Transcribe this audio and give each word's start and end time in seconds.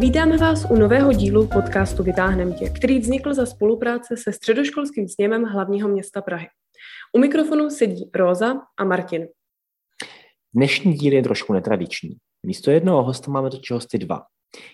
Vítáme 0.00 0.36
vás 0.36 0.66
u 0.70 0.76
nového 0.76 1.12
dílu 1.12 1.48
podcastu 1.48 2.02
Vytáhnem 2.02 2.54
tě, 2.54 2.70
který 2.70 2.98
vznikl 2.98 3.34
za 3.34 3.46
spolupráce 3.46 4.16
se 4.16 4.32
středoškolským 4.32 5.08
sněmem 5.08 5.44
hlavního 5.44 5.88
města 5.88 6.22
Prahy. 6.22 6.46
U 7.12 7.18
mikrofonu 7.18 7.70
sedí 7.70 8.10
Róza 8.14 8.54
a 8.78 8.84
Martin. 8.84 9.26
Dnešní 10.54 10.94
díl 10.94 11.12
je 11.12 11.22
trošku 11.22 11.52
netradiční. 11.52 12.16
Místo 12.46 12.70
jednoho 12.70 13.02
hosta 13.02 13.30
máme 13.30 13.50
totiž 13.50 13.70
hosty 13.70 13.98
dva. 13.98 14.22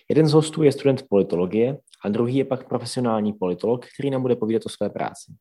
Jeden 0.08 0.26
z 0.26 0.32
hostů 0.32 0.62
je 0.62 0.72
student 0.72 1.04
politologie 1.08 1.78
a 2.04 2.08
druhý 2.08 2.36
je 2.36 2.44
pak 2.44 2.68
profesionální 2.68 3.32
politolog, 3.32 3.86
který 3.94 4.10
nám 4.10 4.22
bude 4.22 4.36
povídat 4.36 4.66
o 4.66 4.68
své 4.68 4.90
práci. 4.90 5.32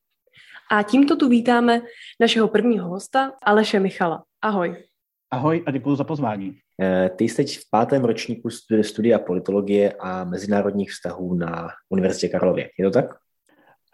A 0.71 0.83
tímto 0.83 1.15
tu 1.15 1.29
vítáme 1.29 1.81
našeho 2.19 2.47
prvního 2.47 2.89
hosta, 2.89 3.31
Aleše 3.43 3.79
Michala. 3.79 4.23
Ahoj. 4.41 4.83
Ahoj 5.33 5.63
a 5.65 5.71
děkuji 5.71 5.95
za 5.95 6.03
pozvání. 6.03 6.55
Eh, 6.81 7.09
ty 7.09 7.23
jsi 7.23 7.35
teď 7.35 7.57
v 7.57 7.69
pátém 7.71 8.03
ročníku 8.03 8.49
studia 8.81 9.19
politologie 9.19 9.93
a 9.99 10.23
mezinárodních 10.23 10.91
vztahů 10.91 11.33
na 11.33 11.67
Univerzitě 11.89 12.29
Karlově. 12.29 12.69
Je 12.79 12.85
to 12.85 12.91
tak? 12.91 13.05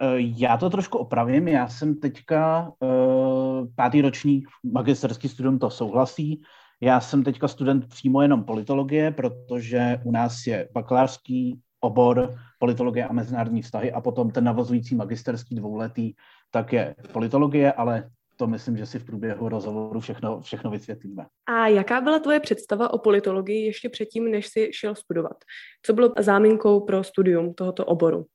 Eh, 0.02 0.16
já 0.18 0.58
to 0.58 0.70
trošku 0.70 0.98
opravím. 0.98 1.48
Já 1.48 1.68
jsem 1.68 1.96
teďka 1.96 2.72
uh, 2.80 3.68
pátý 3.76 4.02
ročník 4.02 4.48
magisterský 4.74 5.30
studium 5.30 5.60
to 5.60 5.70
souhlasí. 5.70 6.42
Já 6.82 7.00
jsem 7.00 7.24
teďka 7.24 7.48
student 7.48 7.88
přímo 7.88 8.22
jenom 8.22 8.44
politologie, 8.44 9.12
protože 9.12 10.00
u 10.04 10.12
nás 10.12 10.48
je 10.48 10.70
bakalářský 10.74 11.60
obor 11.80 12.36
politologie 12.60 13.08
a 13.08 13.14
mezinárodní 13.14 13.62
vztahy 13.62 13.92
a 13.92 14.02
potom 14.02 14.32
ten 14.32 14.44
navazující 14.44 14.96
magisterský 14.96 15.56
dvouletý 15.56 16.14
tak 16.52 16.74
je 16.74 16.96
politologie, 17.12 17.74
ale 17.74 18.10
to 18.40 18.48
myslím, 18.48 18.78
že 18.78 18.86
si 18.86 19.00
v 19.00 19.06
průběhu 19.06 19.50
rozhovoru 19.50 20.00
všechno, 20.00 20.42
všechno 20.42 20.72
vysvětlíme. 20.72 21.26
A 21.46 21.68
jaká 21.68 22.02
byla 22.02 22.20
tvoje 22.20 22.40
představa 22.40 22.94
o 22.94 22.98
politologii 22.98 23.66
ještě 23.66 23.90
předtím, 23.90 24.32
než 24.32 24.48
jsi 24.48 24.70
šel 24.74 24.96
studovat? 24.96 25.38
Co 25.86 25.94
bylo 25.94 26.14
záminkou 26.20 26.80
pro 26.80 27.04
studium 27.04 27.54
tohoto 27.54 27.86
oboru? 27.86 28.26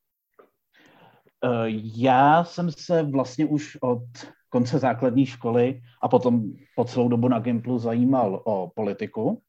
Eh, 1.44 1.66
já 1.96 2.44
jsem 2.44 2.72
se 2.72 3.02
vlastně 3.02 3.46
už 3.46 3.78
od 3.80 4.02
konce 4.48 4.78
základní 4.78 5.26
školy 5.26 5.80
a 6.02 6.08
potom 6.08 6.42
po 6.76 6.84
celou 6.84 7.08
dobu 7.08 7.28
na 7.28 7.38
Gimplu 7.38 7.78
zajímal 7.78 8.42
o 8.44 8.70
politiku, 8.74 9.42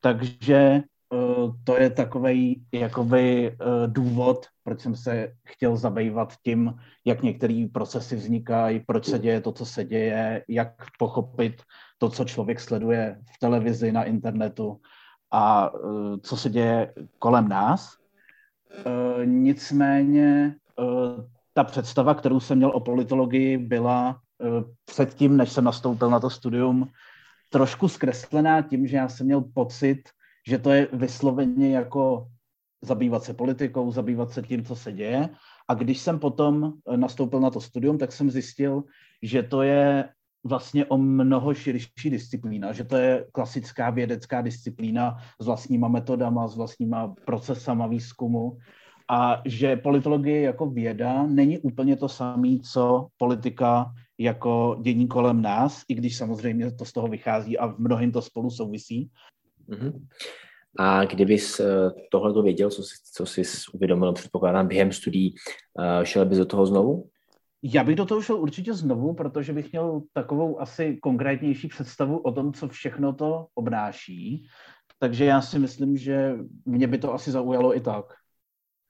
takže 0.00 0.82
Eh, 1.12 1.52
to 1.64 1.76
je 1.76 1.90
takový 1.90 2.66
jakoby 2.72 3.48
eh, 3.48 3.56
důvod, 3.86 4.46
proč 4.64 4.80
jsem 4.80 4.96
se 4.96 5.32
chtěl 5.44 5.76
zabývat 5.76 6.34
tím, 6.44 6.74
jak 7.04 7.22
některé 7.22 7.66
procesy 7.72 8.16
vznikají, 8.16 8.80
proč 8.80 9.06
se 9.06 9.18
děje 9.18 9.40
to, 9.40 9.52
co 9.52 9.66
se 9.66 9.84
děje, 9.84 10.44
jak 10.48 10.74
pochopit 10.98 11.62
to, 11.98 12.10
co 12.10 12.24
člověk 12.24 12.60
sleduje 12.60 13.18
v 13.34 13.38
televizi, 13.38 13.92
na 13.92 14.04
internetu 14.04 14.80
a 15.30 15.70
eh, 15.74 16.18
co 16.22 16.36
se 16.36 16.50
děje 16.50 16.94
kolem 17.18 17.48
nás. 17.48 17.96
Nicméně 19.24 20.54
ta 21.54 21.64
představa, 21.64 22.14
kterou 22.14 22.40
jsem 22.40 22.58
měl 22.58 22.70
o 22.70 22.80
politologii, 22.80 23.58
byla 23.58 24.20
předtím, 24.84 25.36
než 25.36 25.52
jsem 25.52 25.64
nastoupil 25.64 26.10
na 26.10 26.20
to 26.20 26.30
studium, 26.30 26.88
trošku 27.50 27.88
zkreslená 27.88 28.62
tím, 28.62 28.86
že 28.86 28.96
já 28.96 29.08
jsem 29.08 29.26
měl 29.26 29.40
pocit, 29.40 30.08
že 30.48 30.58
to 30.58 30.70
je 30.70 30.88
vysloveně 30.92 31.76
jako 31.76 32.26
zabývat 32.82 33.24
se 33.24 33.34
politikou, 33.34 33.92
zabývat 33.92 34.30
se 34.30 34.42
tím, 34.42 34.64
co 34.64 34.76
se 34.76 34.92
děje. 34.92 35.28
A 35.68 35.74
když 35.74 35.98
jsem 35.98 36.18
potom 36.18 36.72
eh, 36.88 36.96
nastoupil 36.96 37.40
na 37.40 37.50
to 37.50 37.60
studium, 37.60 37.98
tak 37.98 38.12
jsem 38.12 38.30
zjistil, 38.30 38.84
že 39.22 39.42
to 39.42 39.62
je 39.62 40.08
vlastně 40.44 40.86
o 40.86 40.96
mnoho 40.98 41.54
širší 41.54 42.10
disciplína, 42.10 42.72
že 42.72 42.84
to 42.84 42.96
je 42.96 43.26
klasická 43.32 43.90
vědecká 43.90 44.42
disciplína 44.42 45.16
s 45.40 45.46
vlastníma 45.46 45.88
metodama, 45.88 46.48
s 46.48 46.56
vlastníma 46.56 47.14
procesama 47.26 47.86
výzkumu 47.86 48.56
a 49.10 49.42
že 49.44 49.76
politologie 49.76 50.40
jako 50.40 50.70
věda 50.70 51.26
není 51.26 51.58
úplně 51.58 51.96
to 51.96 52.08
samé, 52.08 52.58
co 52.72 53.06
politika 53.16 53.92
jako 54.18 54.78
dění 54.82 55.08
kolem 55.08 55.42
nás, 55.42 55.84
i 55.88 55.94
když 55.94 56.16
samozřejmě 56.16 56.72
to 56.72 56.84
z 56.84 56.92
toho 56.92 57.08
vychází 57.08 57.58
a 57.58 57.66
v 57.66 57.78
mnohým 57.78 58.12
to 58.12 58.22
spolu 58.22 58.50
souvisí. 58.50 59.10
Mm-hmm. 59.68 60.06
A 60.78 61.04
kdybys 61.04 61.60
eh, 61.60 61.90
tohle 62.10 62.42
věděl, 62.42 62.70
co 62.70 62.82
jsi, 62.82 62.94
co 63.14 63.26
jsi 63.26 63.42
uvědomil, 63.72 64.12
předpokládám, 64.12 64.68
během 64.68 64.92
studií, 64.92 65.34
eh, 65.80 66.06
šel 66.06 66.26
bys 66.26 66.38
do 66.38 66.46
toho 66.46 66.66
znovu? 66.66 67.08
Já 67.62 67.84
bych 67.84 67.96
do 67.96 68.06
toho 68.06 68.22
šel 68.22 68.36
určitě 68.36 68.74
znovu, 68.74 69.14
protože 69.14 69.52
bych 69.52 69.72
měl 69.72 70.02
takovou 70.12 70.60
asi 70.60 70.96
konkrétnější 71.02 71.68
představu 71.68 72.18
o 72.18 72.32
tom, 72.32 72.52
co 72.52 72.68
všechno 72.68 73.12
to 73.12 73.46
obnáší. 73.54 74.46
Takže 74.98 75.24
já 75.24 75.40
si 75.40 75.58
myslím, 75.58 75.96
že 75.96 76.34
mě 76.64 76.86
by 76.86 76.98
to 76.98 77.14
asi 77.14 77.30
zaujalo 77.30 77.76
i 77.76 77.80
tak. 77.80 78.04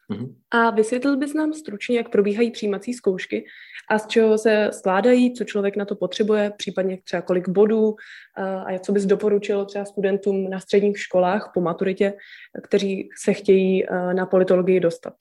Mhm. 0.08 0.34
A 0.50 0.70
vysvětlil 0.70 1.16
bys 1.16 1.34
nám 1.34 1.52
stručně, 1.52 1.96
jak 1.96 2.08
probíhají 2.08 2.50
přijímací 2.50 2.94
zkoušky 2.94 3.44
a 3.90 3.98
z 3.98 4.06
čeho 4.06 4.38
se 4.38 4.70
skládají, 4.72 5.34
co 5.34 5.44
člověk 5.44 5.76
na 5.76 5.84
to 5.84 5.96
potřebuje, 5.96 6.52
případně 6.56 6.98
třeba 7.04 7.22
kolik 7.22 7.48
bodů 7.48 7.96
a 8.36 8.78
co 8.78 8.92
bys 8.92 9.06
doporučil 9.06 9.64
třeba 9.64 9.84
studentům 9.84 10.50
na 10.50 10.60
středních 10.60 10.98
školách 10.98 11.50
po 11.54 11.60
maturitě, 11.60 12.14
kteří 12.62 13.08
se 13.22 13.32
chtějí 13.32 13.84
na 14.12 14.26
politologii 14.26 14.80
dostat? 14.80 15.14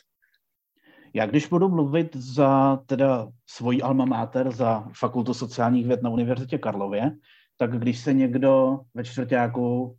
Já 1.14 1.26
když 1.26 1.48
budu 1.48 1.70
mluvit 1.70 2.16
za 2.16 2.80
teda 2.86 3.28
svoji 3.50 3.82
alma 3.82 4.06
mater, 4.06 4.52
za 4.52 4.88
Fakultu 5.00 5.34
sociálních 5.34 5.88
věd 5.88 6.04
na 6.04 6.10
Univerzitě 6.10 6.58
Karlově, 6.58 7.12
tak 7.58 7.80
když 7.80 8.00
se 8.00 8.14
někdo 8.14 8.80
ve 8.94 9.04
čtvrtáku 9.04 9.96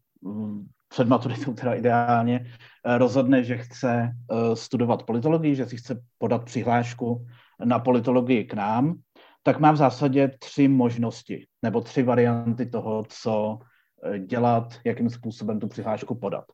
před 0.88 1.08
maturitou 1.08 1.54
teda 1.54 1.74
ideálně, 1.74 2.46
eh, 2.84 2.98
rozhodne, 2.98 3.44
že 3.44 3.56
chce 3.56 3.92
eh, 3.92 4.56
studovat 4.56 5.02
politologii, 5.02 5.54
že 5.54 5.66
si 5.66 5.76
chce 5.76 6.02
podat 6.18 6.44
přihlášku 6.44 7.26
na 7.64 7.78
politologii 7.78 8.44
k 8.44 8.54
nám, 8.54 8.94
tak 9.42 9.60
má 9.60 9.72
v 9.72 9.76
zásadě 9.76 10.28
tři 10.38 10.68
možnosti 10.68 11.46
nebo 11.62 11.80
tři 11.80 12.02
varianty 12.02 12.66
toho, 12.66 13.04
co 13.08 13.58
eh, 14.02 14.18
dělat, 14.18 14.74
jakým 14.84 15.10
způsobem 15.10 15.60
tu 15.60 15.68
přihlášku 15.68 16.14
podat. 16.14 16.44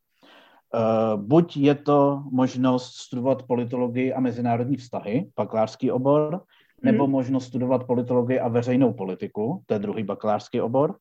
Buď 1.16 1.56
je 1.56 1.75
to 1.75 2.22
možnost 2.31 2.95
studovat 2.95 3.43
politologii 3.43 4.12
a 4.12 4.21
mezinárodní 4.21 4.77
vztahy, 4.77 5.31
bakalářský 5.37 5.91
obor, 5.91 6.41
nebo 6.83 7.05
hmm. 7.05 7.12
možnost 7.12 7.45
studovat 7.45 7.84
politologii 7.84 8.41
a 8.41 8.49
veřejnou 8.49 8.93
politiku, 8.93 9.62
to 9.66 9.75
je 9.75 9.78
druhý 9.78 10.03
bakalářský 10.03 10.61
obor, 10.61 10.95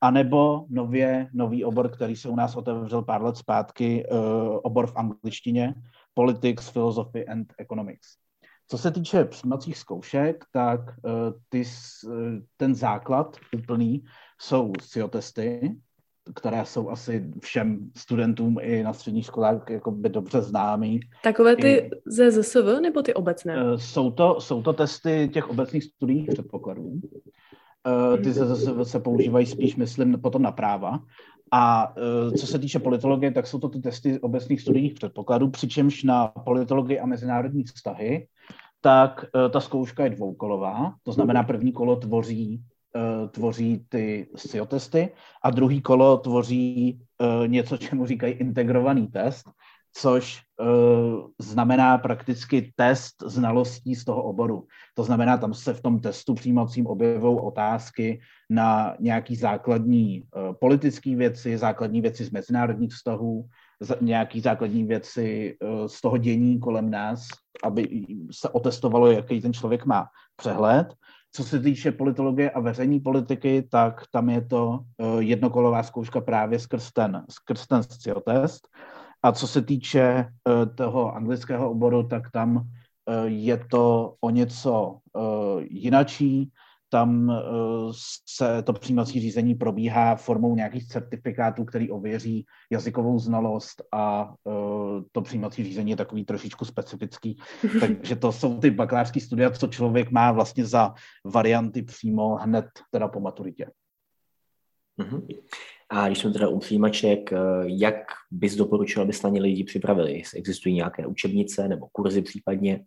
a 0.00 0.10
nebo 0.10 0.64
nově 0.68 1.28
nový 1.32 1.64
obor, 1.64 1.88
který 1.88 2.16
se 2.16 2.28
u 2.28 2.36
nás 2.36 2.56
otevřel 2.56 3.02
pár 3.02 3.22
let 3.22 3.36
zpátky, 3.36 4.06
uh, 4.10 4.18
obor 4.62 4.86
v 4.86 4.96
angličtině, 4.96 5.74
Politics, 6.14 6.70
Philosophy 6.70 7.26
and 7.26 7.52
Economics. 7.58 8.08
Co 8.68 8.78
se 8.78 8.90
týče 8.90 9.24
přijímacích 9.24 9.78
zkoušek, 9.78 10.44
tak 10.52 10.80
uh, 10.80 11.12
ty, 11.48 11.62
uh, 12.06 12.12
ten 12.56 12.74
základ 12.74 13.36
úplný 13.56 14.04
jsou 14.40 14.72
SIO 14.80 15.08
testy, 15.08 15.76
které 16.34 16.64
jsou 16.64 16.90
asi 16.90 17.30
všem 17.42 17.90
studentům 17.96 18.56
i 18.60 18.82
na 18.82 18.92
středních 18.92 19.26
školách 19.26 19.70
jako 19.70 19.90
by 19.90 20.08
dobře 20.08 20.42
známý. 20.42 21.00
Takové 21.22 21.56
ty 21.56 21.70
I, 21.70 21.90
ze 22.06 22.30
ZSV 22.30 22.80
nebo 22.82 23.02
ty 23.02 23.14
obecné? 23.14 23.56
Jsou 23.76 24.10
to, 24.10 24.40
jsou 24.40 24.62
to 24.62 24.72
testy 24.72 25.30
těch 25.32 25.50
obecných 25.50 25.84
studií 25.84 26.26
předpokladů. 26.26 27.00
Eh, 27.88 28.18
ty 28.18 28.34
se, 28.34 28.84
se 28.84 29.00
používají 29.00 29.46
spíš, 29.46 29.76
myslím, 29.76 30.20
potom 30.20 30.42
na 30.42 30.52
práva. 30.52 31.00
A 31.52 31.94
eh, 31.96 32.38
co 32.38 32.46
se 32.46 32.58
týče 32.58 32.78
politologie, 32.78 33.32
tak 33.32 33.46
jsou 33.46 33.58
to 33.58 33.68
ty 33.68 33.80
testy 33.80 34.20
obecných 34.20 34.60
studijních 34.60 34.94
předpokladů, 34.94 35.50
přičemž 35.50 36.02
na 36.02 36.28
politologii 36.28 37.00
a 37.00 37.06
mezinárodní 37.06 37.64
vztahy, 37.64 38.26
tak 38.80 39.24
eh, 39.24 39.48
ta 39.48 39.60
zkouška 39.60 40.04
je 40.04 40.10
dvoukolová, 40.10 40.94
to 41.02 41.12
znamená 41.12 41.42
první 41.42 41.72
kolo 41.72 41.96
tvoří 41.96 42.62
tvoří 43.30 43.84
ty 43.88 44.28
SIO 44.36 44.66
testy 44.66 45.12
a 45.42 45.50
druhý 45.50 45.82
kolo 45.82 46.16
tvoří 46.16 47.00
něco, 47.46 47.76
čemu 47.76 48.06
říkají 48.06 48.32
integrovaný 48.32 49.06
test, 49.06 49.46
což 49.92 50.42
uh, 50.60 51.26
znamená 51.38 51.98
prakticky 51.98 52.72
test 52.76 53.14
znalostí 53.26 53.94
z 53.94 54.04
toho 54.04 54.22
oboru. 54.22 54.66
To 54.94 55.04
znamená, 55.04 55.36
tam 55.36 55.54
se 55.54 55.74
v 55.74 55.82
tom 55.82 56.00
testu 56.00 56.34
přijímacím 56.34 56.86
objevou 56.86 57.36
otázky 57.36 58.20
na 58.50 58.94
nějaký 59.00 59.36
základní 59.36 60.22
uh, 60.22 60.54
politické 60.60 61.16
věci, 61.16 61.58
základní 61.58 62.00
věci 62.00 62.24
z 62.24 62.30
mezinárodních 62.30 62.92
vztahů, 62.92 63.48
z, 63.80 63.96
nějaký 64.00 64.40
základní 64.40 64.84
věci 64.84 65.56
uh, 65.62 65.86
z 65.86 66.00
toho 66.00 66.16
dění 66.16 66.60
kolem 66.60 66.90
nás, 66.90 67.26
aby 67.64 68.06
se 68.32 68.48
otestovalo, 68.48 69.10
jaký 69.10 69.40
ten 69.40 69.52
člověk 69.52 69.86
má 69.86 70.06
přehled. 70.36 70.94
Co 71.32 71.44
se 71.44 71.60
týče 71.60 71.92
politologie 71.92 72.50
a 72.50 72.60
veřejné 72.60 73.00
politiky, 73.00 73.68
tak 73.70 74.02
tam 74.10 74.28
je 74.28 74.44
to 74.44 74.80
jednokolová 75.18 75.82
zkouška 75.82 76.20
právě 76.20 76.58
skrz 76.58 76.92
ten, 76.92 77.24
skrz 77.30 77.66
ten 77.66 77.82
test. 78.24 78.68
A 79.22 79.32
co 79.32 79.46
se 79.46 79.62
týče 79.62 80.02
eh, 80.02 80.66
toho 80.66 81.14
anglického 81.14 81.70
oboru, 81.70 82.08
tak 82.08 82.30
tam 82.30 82.62
eh, 83.08 83.28
je 83.28 83.64
to 83.70 84.14
o 84.20 84.30
něco 84.30 84.98
eh, 85.16 85.66
jinačí. 85.70 86.52
tam 86.90 87.28
se 88.26 88.62
to 88.62 88.72
přijímací 88.72 89.20
řízení 89.20 89.54
probíhá 89.54 90.16
formou 90.16 90.54
nějakých 90.54 90.88
certifikátů, 90.88 91.64
který 91.64 91.90
ověří 91.90 92.46
jazykovou 92.72 93.18
znalost 93.18 93.82
a 93.92 94.34
to 95.12 95.22
přijímací 95.22 95.64
řízení 95.64 95.90
je 95.90 95.96
takový 95.96 96.24
trošičku 96.24 96.64
specifický. 96.64 97.36
Takže 97.80 98.16
to 98.16 98.32
jsou 98.32 98.58
ty 98.58 98.70
bakalářské 98.70 99.20
studia, 99.20 99.50
co 99.50 99.66
člověk 99.66 100.10
má 100.10 100.32
vlastně 100.32 100.64
za 100.64 100.94
varianty 101.24 101.82
přímo 101.82 102.36
hned 102.36 102.66
teda 102.90 103.08
po 103.08 103.20
maturitě. 103.20 103.68
Uh-huh. 104.98 105.22
A 105.90 106.06
když 106.06 106.18
jsme 106.18 106.32
teda 106.32 106.48
u 106.48 106.58
přijímaček, 106.58 107.32
eh, 107.32 107.36
jak 107.64 107.94
bys 108.30 108.56
doporučil, 108.56 109.02
aby 109.02 109.12
se 109.12 109.28
lidi 109.28 109.64
připravili? 109.64 110.22
Existují 110.36 110.74
nějaké 110.74 111.06
učebnice 111.06 111.68
nebo 111.68 111.88
kurzy 111.92 112.22
případně? 112.22 112.84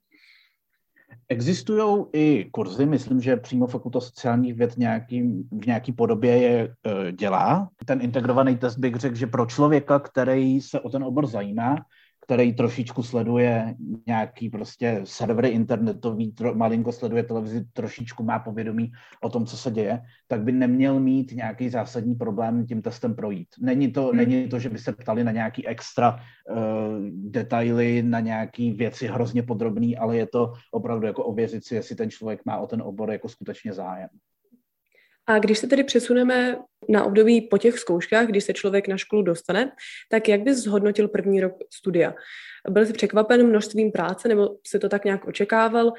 Existují 1.30 2.06
i 2.14 2.50
kurzy, 2.52 2.86
myslím, 2.86 3.22
že 3.22 3.38
přímo 3.38 3.68
Fakulta 3.68 4.00
sociálních 4.02 4.56
věd 4.56 4.78
nějaký, 4.78 5.22
v 5.52 5.68
nějaké 5.68 5.94
podobě 5.94 6.38
je 6.38 6.76
e, 6.86 7.12
dělá. 7.12 7.70
Ten 7.86 8.02
integrovaný 8.02 8.58
test 8.58 8.78
bych 8.78 8.96
řekl, 8.96 9.16
že 9.16 9.28
pro 9.28 9.46
člověka, 9.46 10.00
který 10.00 10.62
se 10.62 10.80
o 10.80 10.90
ten 10.90 11.04
obor 11.04 11.28
zajímá, 11.28 11.76
který 12.32 12.54
trošičku 12.54 13.04
sleduje 13.04 13.76
nějaký 14.08 14.50
prostě 14.50 15.02
servery 15.04 15.50
internetový, 15.50 16.32
tro, 16.32 16.56
malinko 16.56 16.92
sleduje 16.92 17.24
televizi, 17.24 17.66
trošičku 17.74 18.24
má 18.24 18.40
povědomí 18.40 18.92
o 19.22 19.30
tom, 19.30 19.46
co 19.46 19.58
se 19.58 19.72
děje, 19.72 20.02
tak 20.28 20.42
by 20.42 20.52
neměl 20.52 21.00
mít 21.00 21.32
nějaký 21.32 21.70
zásadní 21.70 22.16
problém 22.16 22.66
tím 22.66 22.82
testem 22.82 23.16
projít. 23.16 23.48
Není 23.60 23.92
to, 23.92 24.08
hmm. 24.08 24.18
není 24.18 24.48
to 24.48 24.60
že 24.60 24.70
by 24.70 24.78
se 24.78 24.92
ptali 24.92 25.24
na 25.24 25.32
nějaký 25.32 25.68
extra 25.68 26.16
uh, 26.16 26.58
detaily, 27.12 28.04
na 28.04 28.20
nějaký 28.20 28.72
věci 28.72 29.08
hrozně 29.08 29.44
podrobný, 29.44 29.98
ale 29.98 30.18
je 30.18 30.28
to 30.28 30.54
opravdu 30.72 31.08
jako 31.08 31.24
ověřit 31.24 31.66
si, 31.66 31.76
jestli 31.76 31.96
ten 31.96 32.10
člověk 32.10 32.46
má 32.46 32.58
o 32.58 32.68
ten 32.68 32.82
obor 32.82 33.12
jako 33.12 33.30
skutečně 33.30 33.74
zájem. 33.74 34.10
A 35.28 35.40
když 35.40 35.58
se 35.60 35.68
tedy 35.68 35.84
přesuneme 35.84 36.58
na 36.90 37.04
období 37.04 37.42
po 37.42 37.58
těch 37.58 37.80
zkouškách, 37.80 38.28
kdy 38.28 38.42
se 38.42 38.54
člověk 38.54 38.88
na 38.88 38.98
školu 38.98 39.22
dostane, 39.22 39.72
tak 40.10 40.30
jak 40.30 40.42
bys 40.42 40.58
zhodnotil 40.58 41.08
první 41.08 41.42
rok 41.42 41.54
studia? 41.74 42.14
Byl 42.70 42.86
jsi 42.86 42.94
překvapen 42.94 43.48
množstvím 43.48 43.92
práce 43.92 44.28
nebo 44.28 44.50
se 44.68 44.80
to 44.80 44.90
tak 44.90 45.06
nějak 45.06 45.28
očekával? 45.28 45.94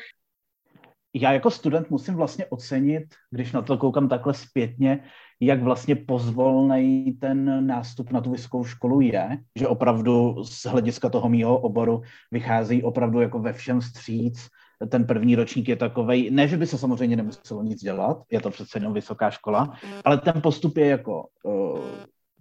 Já 1.14 1.32
jako 1.32 1.50
student 1.50 1.90
musím 1.90 2.14
vlastně 2.14 2.46
ocenit, 2.46 3.04
když 3.30 3.52
na 3.52 3.62
to 3.62 3.78
koukám 3.78 4.08
takhle 4.08 4.34
zpětně, 4.34 5.04
jak 5.40 5.62
vlastně 5.62 5.96
pozvolný 5.96 7.12
ten 7.20 7.66
nástup 7.66 8.10
na 8.10 8.20
tu 8.20 8.30
vysokou 8.30 8.64
školu 8.64 9.00
je, 9.00 9.38
že 9.58 9.68
opravdu 9.68 10.44
z 10.44 10.66
hlediska 10.66 11.08
toho 11.08 11.28
mýho 11.28 11.58
oboru 11.58 12.02
vychází 12.30 12.82
opravdu 12.82 13.20
jako 13.20 13.38
ve 13.38 13.52
všem 13.52 13.82
stříc, 13.82 14.48
ten 14.88 15.05
první 15.05 15.37
ročník 15.37 15.69
je 15.69 15.76
takový, 15.76 16.31
ne, 16.31 16.49
že 16.49 16.56
by 16.56 16.67
se 16.67 16.79
samozřejmě 16.79 17.17
nemuselo 17.17 17.62
nic 17.62 17.81
dělat, 17.81 18.23
je 18.31 18.40
to 18.40 18.50
přece 18.50 18.79
jenom 18.79 18.93
vysoká 18.93 19.31
škola, 19.31 19.73
ale 20.05 20.19
ten 20.19 20.43
postup 20.43 20.76
je 20.76 20.87
jako 20.87 21.26
uh, 21.43 21.79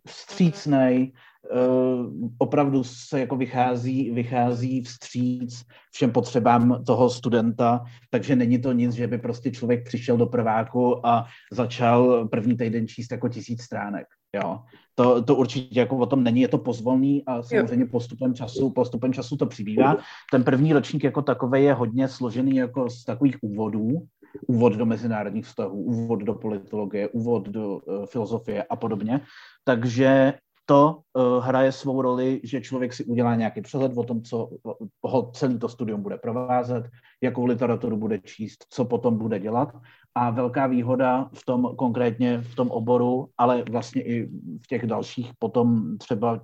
vstřícnej, 0.08 1.12
uh, 1.56 2.30
opravdu 2.38 2.84
se 2.84 3.20
jako 3.20 3.36
vychází, 3.36 4.12
vychází 4.12 4.82
vstříc 4.82 5.66
všem 5.92 6.12
potřebám 6.12 6.84
toho 6.84 7.10
studenta, 7.10 7.84
takže 8.10 8.36
není 8.36 8.62
to 8.62 8.72
nic, 8.72 8.94
že 8.94 9.08
by 9.08 9.18
prostě 9.18 9.52
člověk 9.52 9.86
přišel 9.86 10.18
do 10.18 10.26
prváku 10.26 11.08
a 11.08 11.26
začal 11.52 12.28
první 12.28 12.58
týden 12.58 12.88
číst 12.88 13.12
jako 13.12 13.30
tisíc 13.30 13.62
stránek. 13.62 14.08
Jo. 14.36 14.60
To, 14.96 15.22
to 15.22 15.36
určitě 15.36 15.80
jako 15.80 15.98
o 15.98 16.06
tom 16.06 16.24
není, 16.24 16.42
je 16.42 16.48
to 16.48 16.58
pozvolný 16.58 17.26
a 17.26 17.44
samozřejmě 17.44 17.86
postupem 17.86 18.34
času, 18.34 18.70
postupem 18.70 19.14
času 19.14 19.38
to 19.38 19.46
přibývá. 19.46 19.98
Ten 20.32 20.44
první 20.44 20.74
ročník 20.74 21.04
jako 21.04 21.22
takový 21.22 21.64
je 21.64 21.74
hodně 21.74 22.08
složený 22.08 22.56
jako 22.56 22.90
z 22.90 23.06
takových 23.06 23.38
úvodů, 23.42 24.08
úvod 24.48 24.74
do 24.74 24.86
mezinárodních 24.86 25.46
vztahů, 25.46 25.84
úvod 25.84 26.20
do 26.20 26.34
politologie, 26.34 27.08
úvod 27.08 27.50
do 27.50 27.78
uh, 27.78 28.06
filozofie 28.06 28.64
a 28.64 28.76
podobně. 28.76 29.22
Takže 29.64 30.34
to 30.66 31.00
uh, 31.14 31.44
hraje 31.44 31.72
svou 31.72 32.02
roli, 32.02 32.42
že 32.44 32.62
člověk 32.62 32.94
si 32.94 33.04
udělá 33.04 33.36
nějaký 33.36 33.62
přehled 33.62 33.92
o 33.96 34.04
tom, 34.04 34.22
co 34.22 34.50
ho 35.04 35.32
celý 35.34 35.60
to 35.60 35.70
studium 35.70 36.02
bude 36.02 36.18
provázet, 36.18 36.90
jakou 37.22 37.46
literaturu 37.46 37.98
bude 37.98 38.20
číst, 38.20 38.66
co 38.70 38.86
potom 38.86 39.18
bude 39.18 39.40
dělat. 39.40 39.76
A 40.16 40.30
velká 40.30 40.68
výhoda 40.68 41.30
v 41.34 41.46
tom 41.46 41.76
konkrétně 41.76 42.42
v 42.42 42.56
tom 42.56 42.72
oboru, 42.72 43.30
ale 43.38 43.64
vlastně 43.72 44.02
i 44.02 44.30
v 44.64 44.68
těch 44.68 44.88
dalších 44.88 45.32
potom 45.40 45.98
třeba 45.98 46.42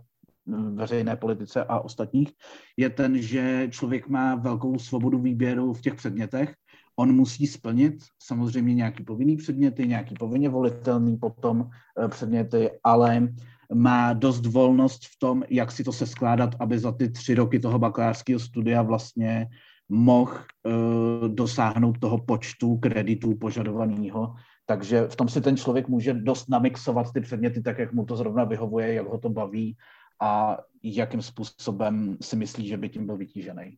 veřejné 0.74 1.16
politice 1.16 1.64
a 1.64 1.80
ostatních, 1.80 2.34
je 2.78 2.90
ten, 2.90 3.22
že 3.22 3.68
člověk 3.72 4.08
má 4.08 4.36
velkou 4.36 4.80
svobodu 4.80 5.20
výběru 5.20 5.74
v 5.74 5.82
těch 5.82 5.96
předmětech. 5.96 6.54
On 7.00 7.16
musí 7.16 7.48
splnit 7.48 7.94
samozřejmě 8.24 8.74
nějaký 8.74 9.04
povinný 9.04 9.38
předměty, 9.38 9.88
nějaký 9.88 10.16
povinně 10.20 10.50
volitelný 10.50 11.18
potom 11.18 11.70
eh, 12.04 12.08
předměty, 12.08 12.72
ale 12.84 13.28
má 13.74 14.14
dost 14.14 14.46
volnost 14.46 15.06
v 15.06 15.20
tom, 15.20 15.44
jak 15.50 15.72
si 15.72 15.84
to 15.84 15.92
se 15.92 16.08
skládat, 16.08 16.56
aby 16.60 16.80
za 16.80 16.92
ty 16.92 17.10
tři 17.10 17.36
roky 17.36 17.60
toho 17.60 17.80
bakalářského 17.80 18.40
studia 18.40 18.82
vlastně 18.82 19.48
mohl 19.90 20.32
uh, 20.32 21.28
dosáhnout 21.28 22.00
toho 22.00 22.18
počtu 22.18 22.78
kreditů 22.78 23.36
požadovaného. 23.36 24.34
Takže 24.66 25.08
v 25.08 25.16
tom 25.16 25.30
si 25.30 25.42
ten 25.42 25.58
člověk 25.58 25.88
může 25.88 26.14
dost 26.14 26.50
namixovat 26.50 27.14
ty 27.14 27.22
předměty 27.22 27.62
tak, 27.62 27.80
jak 27.80 27.94
mu 27.94 28.06
to 28.06 28.16
zrovna 28.16 28.44
vyhovuje, 28.44 28.94
jak 28.94 29.08
ho 29.08 29.18
to 29.18 29.30
baví 29.30 29.78
a 30.22 30.58
jakým 30.84 31.22
způsobem 31.22 32.18
si 32.22 32.36
myslí, 32.36 32.68
že 32.68 32.78
by 32.78 32.90
tím 32.90 33.06
byl 33.06 33.18
vytížený. 33.18 33.78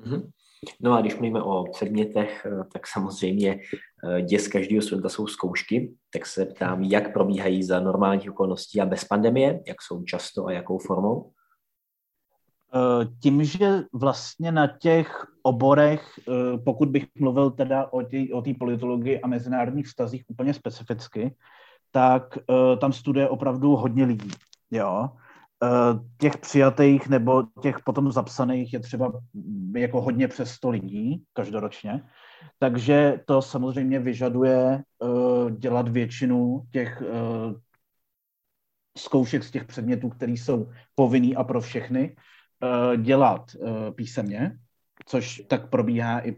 Mm-hmm. 0.00 0.30
No 0.80 0.92
a 0.92 1.00
když 1.00 1.14
mluvíme 1.14 1.42
o 1.42 1.64
předmětech, 1.72 2.46
eh, 2.46 2.64
tak 2.72 2.86
samozřejmě 2.86 3.60
eh, 4.04 4.22
děs 4.22 4.48
každého 4.48 4.82
studenta 4.82 5.08
jsou 5.08 5.26
zkoušky, 5.26 5.94
tak 6.12 6.26
se 6.26 6.46
ptám, 6.46 6.82
jak 6.82 7.12
probíhají 7.12 7.62
za 7.62 7.80
normálních 7.80 8.30
okolností 8.30 8.80
a 8.80 8.86
bez 8.86 9.04
pandemie, 9.04 9.60
jak 9.66 9.82
jsou 9.82 10.02
často 10.04 10.46
a 10.46 10.52
jakou 10.52 10.78
formou? 10.78 11.32
Eh, 12.74 13.06
tím, 13.22 13.44
že 13.44 13.82
vlastně 13.92 14.52
na 14.52 14.66
těch 14.66 15.26
oborech, 15.42 16.20
pokud 16.64 16.88
bych 16.88 17.06
mluvil 17.20 17.50
teda 17.50 17.92
o 17.92 18.02
té 18.02 18.16
o 18.32 18.42
politologii 18.58 19.20
a 19.20 19.26
mezinárodních 19.26 19.86
vztazích 19.86 20.24
úplně 20.28 20.54
specificky, 20.54 21.34
tak 21.90 22.38
tam 22.80 22.92
studuje 22.92 23.28
opravdu 23.28 23.76
hodně 23.76 24.04
lidí. 24.04 24.30
Jo? 24.70 25.08
Eh, 25.64 25.68
těch 26.18 26.36
přijatých 26.36 27.08
nebo 27.08 27.42
těch 27.62 27.76
potom 27.84 28.12
zapsaných 28.12 28.72
je 28.72 28.80
třeba 28.80 29.12
jako 29.76 30.00
hodně 30.00 30.28
přes 30.28 30.50
100 30.50 30.70
lidí 30.70 31.24
každoročně. 31.32 32.04
Takže 32.58 33.20
to 33.26 33.42
samozřejmě 33.42 33.98
vyžaduje 33.98 34.82
dělat 35.58 35.88
většinu 35.88 36.62
těch 36.72 37.02
zkoušek 38.98 39.44
z 39.44 39.50
těch 39.50 39.64
předmětů, 39.64 40.08
které 40.08 40.32
jsou 40.32 40.70
povinný 40.94 41.36
a 41.36 41.44
pro 41.44 41.60
všechny, 41.60 42.16
dělat 42.96 43.50
uh, 43.54 43.68
písemně, 43.94 44.58
což 45.06 45.42
tak 45.48 45.70
probíhá 45.70 46.26
i 46.26 46.36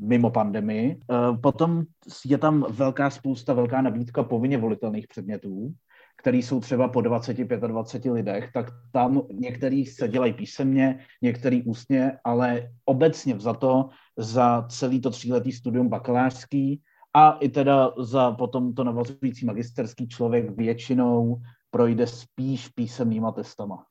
mimo 0.00 0.30
pandemii. 0.30 1.00
Uh, 1.08 1.40
potom 1.40 1.84
je 2.24 2.38
tam 2.38 2.66
velká 2.70 3.10
spousta, 3.10 3.52
velká 3.52 3.82
nabídka 3.82 4.22
povinně 4.22 4.58
volitelných 4.58 5.08
předmětů, 5.08 5.74
který 6.16 6.42
jsou 6.42 6.60
třeba 6.60 6.88
po 6.88 7.00
20-25 7.00 8.12
lidech, 8.12 8.50
tak 8.52 8.66
tam 8.92 9.22
některý 9.32 9.86
se 9.86 10.08
dělají 10.08 10.32
písemně, 10.32 10.98
některý 11.22 11.62
ústně, 11.62 12.12
ale 12.24 12.70
obecně 12.84 13.40
za 13.40 13.54
to 13.54 13.88
za 14.16 14.66
celý 14.68 15.00
to 15.00 15.10
tříletý 15.10 15.52
studium 15.52 15.88
bakalářský 15.88 16.82
a 17.14 17.32
i 17.32 17.48
teda 17.48 17.92
za 17.98 18.32
potom 18.32 18.74
to 18.74 18.84
navazující 18.84 19.46
magisterský 19.46 20.08
člověk 20.08 20.56
většinou 20.56 21.36
projde 21.70 22.06
spíš 22.06 22.68
písemnýma 22.68 23.32
testama. 23.32 23.84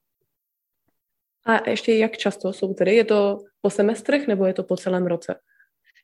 A 1.46 1.70
ještě 1.70 1.94
jak 1.94 2.18
často 2.18 2.54
jsou 2.54 2.74
tedy? 2.74 2.96
Je 2.96 3.06
to 3.06 3.38
po 3.62 3.70
semestrech 3.70 4.28
nebo 4.28 4.46
je 4.46 4.54
to 4.54 4.64
po 4.64 4.78
celém 4.78 5.06
roce? 5.06 5.36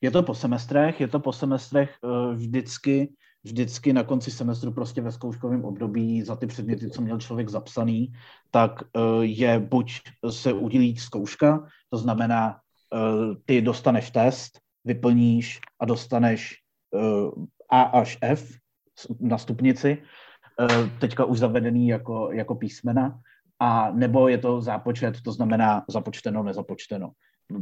Je 0.01 0.11
to 0.11 0.23
po 0.23 0.33
semestrech, 0.33 1.01
je 1.01 1.07
to 1.07 1.19
po 1.19 1.33
semestrech 1.33 1.89
uh, 2.03 2.33
vždycky 2.33 3.09
vždycky 3.43 3.93
na 3.93 4.03
konci 4.03 4.31
semestru 4.31 4.71
prostě 4.71 5.01
ve 5.01 5.11
zkouškovém 5.11 5.65
období 5.65 6.21
za 6.23 6.35
ty 6.35 6.47
předměty, 6.47 6.89
co 6.89 7.01
měl 7.01 7.19
člověk 7.19 7.49
zapsaný, 7.49 8.13
tak 8.51 8.71
eh, 8.83 8.99
je 9.21 9.59
buď 9.59 10.01
se 10.29 10.53
udělí 10.53 10.97
zkouška, 10.97 11.67
to 11.89 11.97
znamená, 11.97 12.59
eh, 12.93 13.35
ty 13.45 13.61
dostaneš 13.61 14.11
test, 14.11 14.59
vyplníš 14.85 15.59
a 15.79 15.85
dostaneš 15.85 16.55
eh, 16.95 17.31
A 17.69 17.81
až 17.81 18.17
F 18.21 18.57
na 19.19 19.37
stupnici, 19.37 20.03
teďka 20.99 21.25
už 21.25 21.39
zavedený 21.39 21.87
jako, 21.87 22.31
jako 22.31 22.55
písmena, 22.55 23.19
a 23.59 23.91
nebo 23.91 24.27
je 24.27 24.37
to 24.37 24.61
zápočet, 24.61 25.21
to 25.21 25.31
znamená 25.31 25.85
započteno, 25.89 26.43
nezapočteno. 26.43 27.11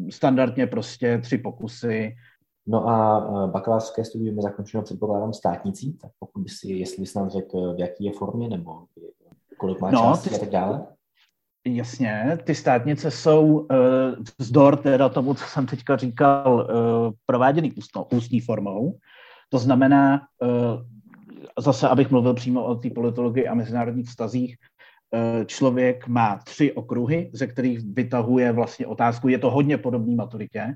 Standardně 0.09 0.67
prostě 0.67 1.17
tři 1.17 1.37
pokusy, 1.37 2.15
No 2.69 2.89
a 2.89 3.47
bakalářské 3.47 4.05
studium 4.05 4.35
je 4.35 4.41
zakončeno 4.41 4.83
předpokládám 4.83 5.33
státnicí, 5.33 5.93
tak 5.93 6.11
pokud 6.19 6.43
by 6.43 6.49
si, 6.49 6.73
jestli 6.73 7.01
bys 7.01 7.13
nám 7.13 7.29
řekl, 7.29 7.73
v 7.73 7.79
jaký 7.79 8.03
je 8.03 8.11
formě, 8.11 8.49
nebo 8.49 8.83
kolik 9.57 9.81
má 9.81 9.91
no, 9.91 9.99
částí 9.99 10.35
a 10.35 10.37
tak 10.37 10.49
dále? 10.49 10.87
Jasně, 11.67 12.37
ty 12.43 12.55
státnice 12.55 13.11
jsou 13.11 13.45
uh, 13.45 13.67
vzdor 14.39 14.77
teda 14.77 15.09
tomu, 15.09 15.33
co 15.33 15.43
jsem 15.43 15.65
teďka 15.65 15.97
říkal, 15.97 16.55
uh, 16.55 17.13
prováděný 17.25 17.71
ústnou, 17.71 18.05
ústní 18.13 18.41
formou, 18.41 18.97
To 19.49 19.57
znamená, 19.57 20.21
zase 21.59 21.89
abych 21.89 22.11
mluvil 22.11 22.33
přímo 22.33 22.65
o 22.65 22.75
té 22.75 22.89
politologii 22.89 23.47
a 23.47 23.53
mezinárodních 23.53 24.07
vztazích, 24.09 24.57
člověk 25.45 26.07
má 26.07 26.37
tři 26.37 26.73
okruhy, 26.73 27.29
ze 27.33 27.47
kterých 27.47 27.79
vytahuje 27.93 28.51
vlastně 28.51 28.87
otázku. 28.87 29.27
Je 29.27 29.37
to 29.37 29.51
hodně 29.51 29.77
podobný 29.77 30.15
maturitě, 30.15 30.73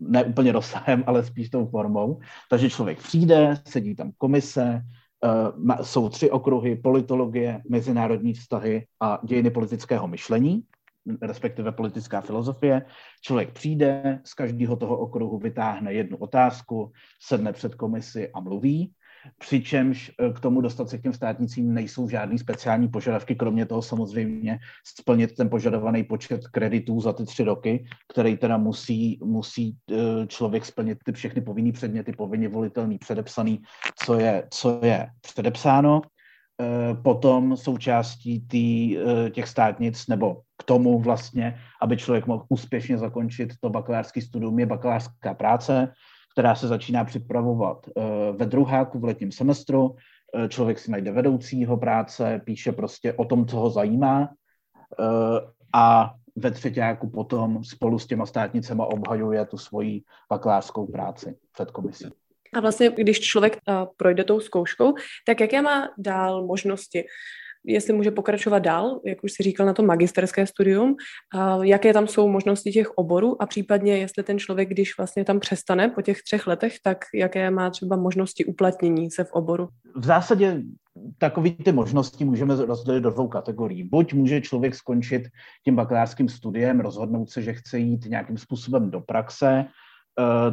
ne 0.00 0.24
úplně 0.24 0.52
rozsahem, 0.52 1.04
ale 1.06 1.24
spíš 1.24 1.50
tou 1.50 1.66
formou. 1.66 2.20
Takže 2.50 2.70
člověk 2.70 2.98
přijde, 2.98 3.54
sedí 3.64 3.94
tam 3.94 4.12
komise, 4.18 4.82
jsou 5.82 6.08
tři 6.08 6.30
okruhy, 6.30 6.76
politologie, 6.76 7.62
mezinárodní 7.68 8.34
vztahy 8.34 8.86
a 9.00 9.20
dějiny 9.24 9.50
politického 9.50 10.08
myšlení 10.08 10.62
respektive 11.22 11.72
politická 11.72 12.20
filozofie. 12.20 12.82
Člověk 13.22 13.52
přijde, 13.52 14.20
z 14.24 14.34
každého 14.34 14.76
toho 14.76 14.98
okruhu 14.98 15.38
vytáhne 15.38 15.92
jednu 15.92 16.16
otázku, 16.16 16.92
sedne 17.22 17.52
před 17.52 17.74
komisi 17.74 18.30
a 18.34 18.40
mluví, 18.40 18.92
přičemž 19.38 20.12
eh, 20.20 20.32
k 20.32 20.40
tomu 20.40 20.60
dostat 20.60 20.88
se 20.88 20.98
k 20.98 21.02
těm 21.02 21.12
státnicím 21.12 21.74
nejsou 21.74 22.08
žádný 22.08 22.38
speciální 22.38 22.88
požadavky, 22.88 23.34
kromě 23.34 23.66
toho 23.66 23.82
samozřejmě 23.82 24.58
splnit 24.84 25.34
ten 25.34 25.50
požadovaný 25.50 26.04
počet 26.04 26.48
kreditů 26.48 27.00
za 27.00 27.12
ty 27.12 27.24
tři 27.24 27.44
roky, 27.44 27.84
který 28.12 28.36
teda 28.36 28.56
musí, 28.56 29.18
musí 29.24 29.76
eh, 29.92 30.26
člověk 30.26 30.64
splnit 30.64 30.98
ty 31.04 31.12
všechny 31.12 31.40
povinné 31.40 31.72
předměty, 31.72 32.12
povinně 32.12 32.48
volitelný, 32.48 32.98
předepsaný, 32.98 33.62
co 34.04 34.14
je, 34.18 34.46
co 34.50 34.80
je 34.82 35.08
předepsáno. 35.20 36.02
Eh, 36.60 36.94
potom 36.94 37.56
součástí 37.56 38.40
tý, 38.40 38.96
těch 39.30 39.48
státnic, 39.48 40.06
nebo 40.08 40.40
k 40.58 40.64
tomu 40.64 40.98
vlastně, 40.98 41.60
aby 41.82 41.96
člověk 41.96 42.26
mohl 42.26 42.44
úspěšně 42.48 42.98
zakončit 42.98 43.52
to 43.60 43.70
bakalářský 43.70 44.20
studium, 44.20 44.58
je 44.58 44.66
bakalářská 44.66 45.34
práce, 45.34 45.92
která 46.36 46.54
se 46.54 46.68
začíná 46.68 47.04
připravovat 47.04 47.86
eh, 47.88 48.02
ve 48.32 48.46
druháku 48.46 48.98
v 48.98 49.04
letním 49.04 49.32
semestru. 49.32 49.96
Člověk 50.48 50.78
si 50.78 50.90
najde 50.90 51.12
vedoucího 51.12 51.76
práce, 51.76 52.40
píše 52.44 52.72
prostě 52.72 53.12
o 53.12 53.24
tom, 53.24 53.46
co 53.46 53.56
ho 53.56 53.70
zajímá 53.70 54.28
a 55.72 56.14
ve 56.36 56.50
třetíku 56.50 57.10
potom 57.10 57.64
spolu 57.64 57.98
s 57.98 58.06
těma 58.06 58.26
státnicema 58.26 58.86
obhajuje 58.86 59.46
tu 59.46 59.58
svoji 59.58 60.02
bakalářskou 60.30 60.86
práci 60.86 61.36
před 61.52 61.70
komisí. 61.70 62.06
A 62.54 62.60
vlastně, 62.60 62.90
když 62.90 63.20
člověk 63.20 63.56
uh, 63.68 63.74
projde 63.96 64.24
tou 64.24 64.40
zkouškou, 64.40 64.94
tak 65.26 65.40
jaké 65.40 65.62
má 65.62 65.88
dál 65.98 66.46
možnosti? 66.46 67.04
Jestli 67.66 67.92
může 67.92 68.10
pokračovat 68.10 68.58
dál, 68.58 69.00
jak 69.04 69.24
už 69.24 69.32
si 69.32 69.42
říkal, 69.42 69.66
na 69.66 69.72
to 69.72 69.82
magisterské 69.82 70.46
studium, 70.46 70.96
uh, 71.34 71.62
jaké 71.64 71.92
tam 71.92 72.06
jsou 72.06 72.28
možnosti 72.28 72.70
těch 72.70 72.90
oborů 72.90 73.42
a 73.42 73.46
případně, 73.46 73.98
jestli 73.98 74.22
ten 74.22 74.38
člověk, 74.38 74.68
když 74.68 74.96
vlastně 74.96 75.24
tam 75.24 75.40
přestane 75.40 75.88
po 75.88 76.02
těch 76.02 76.22
třech 76.22 76.46
letech, 76.46 76.74
tak 76.82 76.98
jaké 77.14 77.50
má 77.50 77.70
třeba 77.70 77.96
možnosti 77.96 78.44
uplatnění 78.44 79.10
se 79.10 79.24
v 79.24 79.32
oboru? 79.32 79.68
V 79.96 80.04
zásadě 80.04 80.62
takové 81.18 81.50
ty 81.50 81.72
možnosti 81.72 82.24
můžeme 82.24 82.56
rozdělit 82.56 83.00
do 83.00 83.10
dvou 83.10 83.28
kategorií. 83.28 83.82
Buď 83.82 84.14
může 84.14 84.40
člověk 84.40 84.74
skončit 84.74 85.22
tím 85.64 85.76
bakalářským 85.76 86.28
studiem, 86.28 86.80
rozhodnout 86.80 87.30
se, 87.30 87.42
že 87.42 87.52
chce 87.52 87.78
jít 87.78 88.04
nějakým 88.04 88.38
způsobem 88.38 88.90
do 88.90 89.00
praxe, 89.00 89.64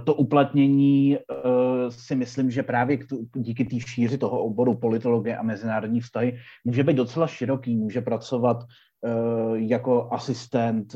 to 0.03 0.13
uplatnění 0.13 1.17
eh, 1.17 1.22
si 1.89 2.15
myslím, 2.15 2.51
že 2.51 2.63
právě 2.63 2.98
díky 3.36 3.65
té 3.65 3.79
šíři 3.79 4.17
toho 4.17 4.43
oboru 4.43 4.77
politologie 4.77 5.38
a 5.38 5.43
mezinárodní 5.43 6.01
vztahy 6.01 6.38
může 6.65 6.84
být 6.84 6.98
docela 6.98 7.27
široký, 7.27 7.75
může 7.75 8.01
pracovat 8.01 8.58
eh, 8.63 9.10
jako 9.55 10.13
asistent 10.13 10.96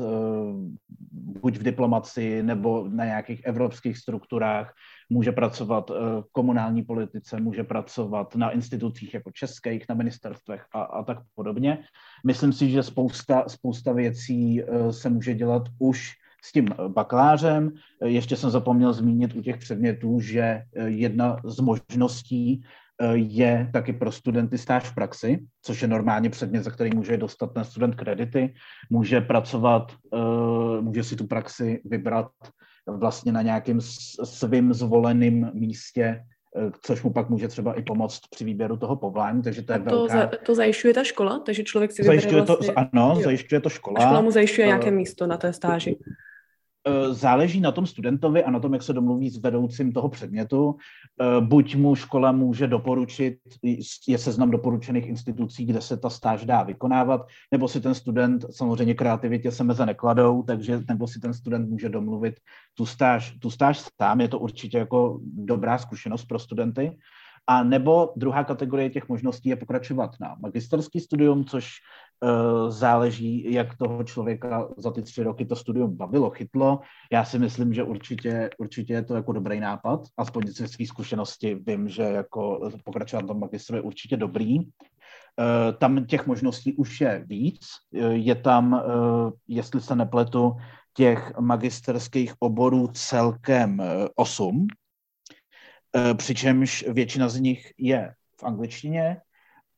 buď 1.12 1.56
v 1.56 1.62
diplomaci 1.62 2.42
nebo 2.42 2.88
na 2.88 3.04
nějakých 3.04 3.44
evropských 3.44 3.98
strukturách, 3.98 4.74
může 5.10 5.32
pracovat 5.32 5.90
v 5.90 6.24
komunální 6.32 6.82
politice, 6.82 7.40
může 7.40 7.64
pracovat 7.64 8.36
na 8.36 8.50
institucích 8.50 9.14
jako 9.14 9.30
českých, 9.30 9.84
na 9.88 9.94
ministerstvech 9.94 10.64
a, 10.74 10.82
a 10.82 11.02
tak 11.02 11.18
podobně. 11.34 11.78
Myslím 12.26 12.52
si, 12.52 12.70
že 12.70 12.82
spousta, 12.82 13.44
spousta 13.48 13.92
věcí 13.92 14.62
se 14.90 15.10
může 15.10 15.34
dělat 15.34 15.62
už 15.78 16.12
s 16.44 16.52
tím 16.52 16.68
bakalářem. 16.88 17.72
Ještě 18.04 18.36
jsem 18.36 18.50
zapomněl 18.50 18.92
zmínit 18.92 19.34
u 19.34 19.42
těch 19.42 19.56
předmětů, 19.56 20.20
že 20.20 20.40
eh, 20.40 20.88
jedna 20.88 21.36
z 21.44 21.60
možností 21.60 22.62
eh, 23.00 23.16
je 23.16 23.70
taky 23.72 23.92
pro 23.92 24.12
studenty 24.12 24.58
stáž 24.58 24.84
v 24.84 24.94
praxi, 24.94 25.38
což 25.62 25.82
je 25.82 25.88
normálně 25.88 26.30
předmět, 26.30 26.62
za 26.62 26.70
který 26.70 26.90
může 26.96 27.16
dostat 27.16 27.54
ten 27.54 27.64
student 27.64 27.94
kredity, 27.94 28.54
může 28.90 29.20
pracovat, 29.20 29.92
eh, 30.14 30.80
může 30.80 31.04
si 31.04 31.16
tu 31.16 31.26
praxi 31.26 31.80
vybrat 31.84 32.28
vlastně 32.86 33.32
na 33.32 33.42
nějakém 33.42 33.80
svým 34.24 34.72
zvoleném 34.72 35.50
místě, 35.54 36.24
což 36.82 37.02
mu 37.02 37.12
pak 37.12 37.28
může 37.28 37.48
třeba 37.48 37.72
i 37.72 37.82
pomoct 37.82 38.20
při 38.30 38.44
výběru 38.44 38.76
toho 38.76 38.96
povolání, 38.96 39.42
takže 39.42 39.62
to 39.62 39.72
je 39.72 39.78
to, 39.78 39.84
velká... 39.84 40.14
za, 40.14 40.30
to 40.46 40.54
zajišťuje 40.54 40.94
ta 40.94 41.04
škola, 41.04 41.38
takže 41.38 41.62
člověk 41.64 41.92
si 41.92 42.02
zajišťuje 42.02 42.42
vlastně... 42.42 42.66
to, 42.66 42.78
Ano, 42.78 43.14
jo. 43.16 43.22
zajišťuje 43.22 43.60
to 43.60 43.68
škola. 43.68 43.96
A 43.98 44.00
škola 44.00 44.20
mu 44.20 44.30
zajišťuje 44.30 44.66
nějaké 44.66 44.90
místo 44.90 45.26
na 45.26 45.36
té 45.36 45.52
stáži. 45.52 45.96
Eh, 46.86 47.14
záleží 47.14 47.60
na 47.60 47.72
tom 47.72 47.86
studentovi 47.86 48.44
a 48.44 48.50
na 48.50 48.60
tom, 48.60 48.72
jak 48.72 48.82
se 48.82 48.92
domluví 48.92 49.30
s 49.30 49.38
vedoucím 49.38 49.92
toho 49.92 50.08
předmětu. 50.08 50.76
Eh, 51.20 51.40
buď 51.40 51.76
mu 51.76 51.94
škola 51.94 52.32
může 52.32 52.66
doporučit, 52.66 53.38
je 54.08 54.18
seznam 54.18 54.50
doporučených 54.50 55.06
institucí, 55.06 55.64
kde 55.64 55.80
se 55.80 55.96
ta 55.96 56.10
stáž 56.10 56.44
dá 56.44 56.62
vykonávat, 56.62 57.26
nebo 57.52 57.68
si 57.68 57.80
ten 57.80 57.94
student, 57.94 58.44
samozřejmě 58.50 58.94
kreativitě 58.94 59.50
se 59.50 59.64
meze 59.64 59.86
nekladou, 59.86 60.42
takže 60.42 60.80
nebo 60.88 61.06
si 61.06 61.20
ten 61.20 61.34
student 61.34 61.68
může 61.68 61.88
domluvit 61.88 62.34
tu 62.74 62.86
stáž, 62.86 63.36
tu 63.38 63.50
stáž 63.50 63.84
sám. 64.02 64.20
Je 64.20 64.28
to 64.28 64.38
určitě 64.38 64.78
jako 64.78 65.20
dobrá 65.22 65.78
zkušenost 65.78 66.24
pro 66.24 66.38
studenty. 66.38 66.96
A 67.48 67.62
nebo 67.62 68.12
druhá 68.16 68.44
kategorie 68.44 68.90
těch 68.90 69.08
možností 69.08 69.48
je 69.48 69.56
pokračovat 69.56 70.10
na 70.20 70.36
magisterský 70.40 71.00
studium, 71.00 71.44
což 71.44 71.70
uh, 72.20 72.70
záleží, 72.70 73.52
jak 73.52 73.76
toho 73.76 74.04
člověka 74.04 74.68
za 74.76 74.90
ty 74.90 75.02
tři 75.02 75.22
roky 75.22 75.44
to 75.44 75.56
studium 75.56 75.96
bavilo, 75.96 76.30
chytlo. 76.30 76.80
Já 77.12 77.24
si 77.24 77.38
myslím, 77.38 77.74
že 77.74 77.82
určitě, 77.82 78.50
určitě 78.58 78.92
je 78.92 79.04
to 79.04 79.14
jako 79.14 79.32
dobrý 79.32 79.60
nápad. 79.60 80.00
Aspoň 80.16 80.42
ze 80.46 80.68
své 80.68 80.86
zkušenosti 80.86 81.54
vím, 81.66 81.88
že 81.88 82.02
jako 82.02 82.70
pokračovat 82.84 83.26
na 83.26 83.34
magistru 83.34 83.76
je 83.76 83.82
určitě 83.82 84.16
dobrý. 84.16 84.58
Uh, 84.58 84.64
tam 85.78 86.04
těch 86.04 86.26
možností 86.26 86.72
už 86.72 87.00
je 87.00 87.24
víc. 87.26 87.66
Uh, 87.90 88.02
je 88.12 88.34
tam, 88.34 88.82
jestli 89.48 89.80
se 89.80 89.96
nepletu, 89.96 90.52
těch 90.96 91.32
magisterských 91.40 92.34
oborů 92.40 92.88
celkem 92.92 93.82
osm, 94.14 94.66
Eh, 94.66 94.87
přičemž 96.14 96.84
většina 96.88 97.28
z 97.28 97.40
nich 97.40 97.72
je 97.78 98.14
v 98.40 98.44
angličtině 98.44 99.20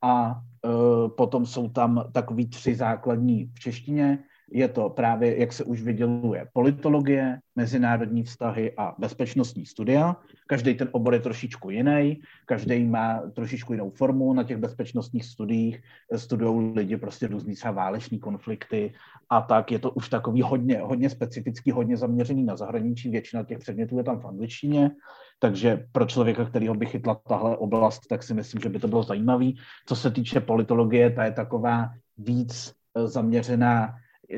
a 0.02 0.34
eh, 0.64 1.08
potom 1.08 1.46
jsou 1.46 1.68
tam 1.68 2.04
takový 2.12 2.48
tři 2.48 2.74
základní 2.74 3.46
v 3.54 3.60
češtině. 3.60 4.18
Je 4.52 4.68
to 4.68 4.90
právě, 4.90 5.40
jak 5.40 5.52
se 5.52 5.64
už 5.64 5.82
vyděluje, 5.82 6.46
politologie, 6.52 7.38
mezinárodní 7.56 8.22
vztahy 8.22 8.72
a 8.76 8.94
bezpečnostní 8.98 9.66
studia. 9.66 10.16
Každý 10.46 10.74
ten 10.74 10.88
obor 10.92 11.14
je 11.14 11.20
trošičku 11.20 11.70
jiný, 11.70 12.20
každý 12.46 12.84
má 12.84 13.22
trošičku 13.34 13.72
jinou 13.72 13.90
formu. 13.90 14.32
Na 14.32 14.44
těch 14.44 14.56
bezpečnostních 14.56 15.24
studiích 15.24 15.82
studují 16.16 16.72
lidi 16.74 16.96
prostě 16.96 17.26
různý 17.26 17.54
třeba 17.54 17.72
váleční 17.72 18.18
konflikty 18.18 18.92
a 19.30 19.40
tak. 19.40 19.72
Je 19.72 19.78
to 19.78 19.90
už 19.90 20.08
takový 20.08 20.42
hodně, 20.42 20.80
hodně 20.80 21.10
specifický, 21.10 21.70
hodně 21.70 21.96
zaměřený 21.96 22.44
na 22.44 22.56
zahraničí. 22.56 23.10
Většina 23.10 23.44
těch 23.44 23.58
předmětů 23.58 23.98
je 23.98 24.04
tam 24.04 24.20
v 24.20 24.26
angličtině. 24.26 24.90
Takže 25.38 25.86
pro 25.92 26.04
člověka, 26.04 26.44
kterýho 26.44 26.74
by 26.74 26.86
chytla 26.86 27.14
tahle 27.14 27.56
oblast, 27.56 28.00
tak 28.08 28.22
si 28.22 28.34
myslím, 28.34 28.60
že 28.60 28.68
by 28.68 28.78
to 28.78 28.88
bylo 28.88 29.02
zajímavé. 29.02 29.50
Co 29.86 29.96
se 29.96 30.10
týče 30.10 30.40
politologie, 30.40 31.10
ta 31.10 31.24
je 31.24 31.32
taková 31.32 31.90
víc 32.18 32.74
eh, 32.96 33.06
zaměřená, 33.06 33.94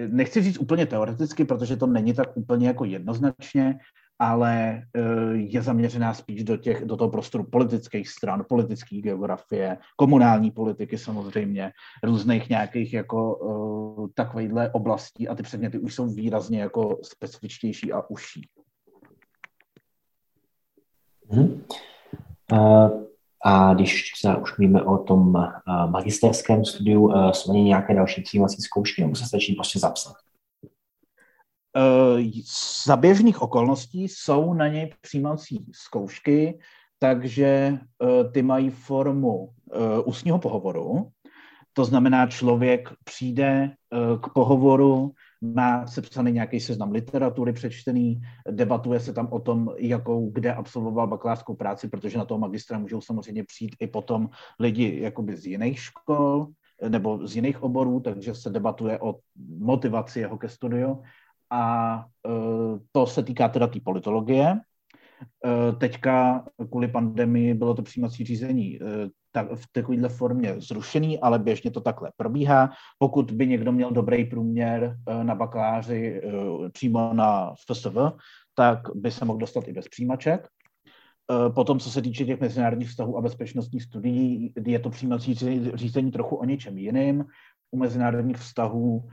nechci 0.08 0.42
říct 0.42 0.58
úplně 0.58 0.86
teoreticky, 0.86 1.44
protože 1.44 1.76
to 1.76 1.86
není 1.86 2.14
tak 2.14 2.36
úplně 2.36 2.66
jako 2.66 2.84
jednoznačně, 2.84 3.78
ale 4.18 4.82
eh, 4.96 5.34
je 5.34 5.62
zaměřená 5.62 6.14
spíš 6.14 6.44
do, 6.44 6.56
těch, 6.56 6.84
do 6.84 6.96
toho 6.96 7.10
prostoru 7.10 7.44
politických 7.44 8.08
stran, 8.08 8.44
politické 8.48 8.96
geografie, 8.96 9.78
komunální 9.96 10.50
politiky 10.50 10.98
samozřejmě, 10.98 11.72
různých 12.02 12.50
nějakých 12.50 12.92
jako 12.94 13.38
takovýchhle 14.14 14.70
oblastí 14.70 15.28
a 15.28 15.34
ty 15.34 15.42
předměty 15.42 15.78
už 15.78 15.94
jsou 15.94 16.08
výrazně 16.08 16.60
jako 16.60 16.98
specifičtější 17.02 17.92
a 17.92 18.02
užší. 18.10 18.48
Hmm. 21.30 21.62
A 23.44 23.74
když 23.74 24.12
se 24.16 24.36
už 24.36 24.56
mluvíme 24.58 24.82
o 24.82 24.98
tom 24.98 25.32
magisterském 25.86 26.64
studiu, 26.64 27.12
jsou 27.32 27.50
ani 27.50 27.62
nějaké 27.62 27.94
další 27.94 28.22
přijímací 28.22 28.62
zkoušky, 28.62 29.02
nebo 29.02 29.14
se 29.14 29.26
stačí 29.26 29.54
prostě 29.54 29.78
zapsat? 29.78 30.14
Za 32.84 32.96
běžných 32.96 33.42
okolností 33.42 34.08
jsou 34.08 34.54
na 34.54 34.68
něj 34.68 34.94
přijímací 35.00 35.66
zkoušky, 35.72 36.58
takže 36.98 37.78
ty 38.32 38.42
mají 38.42 38.70
formu 38.70 39.48
ústního 40.04 40.38
pohovoru. 40.38 41.10
To 41.72 41.84
znamená, 41.84 42.26
člověk 42.26 42.88
přijde 43.04 43.70
k 44.22 44.28
pohovoru 44.34 45.12
má 45.42 45.86
sepsaný 45.86 46.32
nějaký 46.32 46.60
seznam 46.60 46.92
literatury 46.92 47.52
přečtený, 47.52 48.20
debatuje 48.50 49.00
se 49.00 49.12
tam 49.12 49.28
o 49.30 49.40
tom, 49.40 49.70
jakou, 49.78 50.30
kde 50.30 50.54
absolvoval 50.54 51.06
bakalářskou 51.06 51.54
práci, 51.54 51.88
protože 51.88 52.18
na 52.18 52.24
toho 52.24 52.38
magistra 52.38 52.78
můžou 52.78 53.00
samozřejmě 53.00 53.44
přijít 53.44 53.76
i 53.80 53.86
potom 53.86 54.30
lidi 54.58 55.00
jakoby 55.00 55.36
z 55.36 55.46
jiných 55.46 55.80
škol 55.80 56.46
nebo 56.88 57.26
z 57.26 57.36
jiných 57.36 57.62
oborů, 57.62 58.00
takže 58.00 58.34
se 58.34 58.50
debatuje 58.50 59.00
o 59.00 59.18
motivaci 59.58 60.20
jeho 60.20 60.38
ke 60.38 60.48
studiu. 60.48 61.02
A 61.50 61.94
e, 62.26 62.30
to 62.92 63.06
se 63.06 63.22
týká 63.22 63.48
teda 63.48 63.66
té 63.66 63.72
tý 63.72 63.80
politologie. 63.80 64.46
E, 64.50 65.72
teďka 65.72 66.44
kvůli 66.70 66.88
pandemii 66.88 67.54
bylo 67.54 67.74
to 67.74 67.82
přijímací 67.82 68.24
řízení 68.24 68.76
e, 68.76 68.78
tak 69.32 69.52
v 69.52 69.66
takovéhle 69.72 70.08
formě 70.08 70.54
zrušený, 70.58 71.20
ale 71.20 71.38
běžně 71.38 71.70
to 71.70 71.80
takhle 71.80 72.10
probíhá. 72.16 72.70
Pokud 72.98 73.30
by 73.30 73.46
někdo 73.46 73.72
měl 73.72 73.90
dobrý 73.90 74.24
průměr 74.24 74.96
eh, 75.08 75.24
na 75.24 75.34
bakaláři 75.34 76.22
eh, 76.24 76.70
přímo 76.70 77.14
na 77.14 77.54
FSV, 77.54 77.96
tak 78.54 78.78
by 78.94 79.10
se 79.10 79.24
mohl 79.24 79.38
dostat 79.38 79.68
i 79.68 79.72
bez 79.72 79.88
přijímaček. 79.88 80.48
Eh, 81.30 81.50
potom, 81.50 81.78
co 81.78 81.90
se 81.90 82.02
týče 82.02 82.24
těch 82.24 82.40
mezinárodních 82.40 82.88
vztahů 82.88 83.18
a 83.18 83.22
bezpečnostních 83.22 83.82
studií, 83.82 84.52
je 84.66 84.78
to 84.78 84.90
přijímací 84.90 85.34
řízení 85.74 86.10
trochu 86.10 86.36
o 86.36 86.44
něčem 86.44 86.78
jiným. 86.78 87.24
U 87.70 87.78
mezinárodních 87.78 88.36
vztahů 88.36 89.08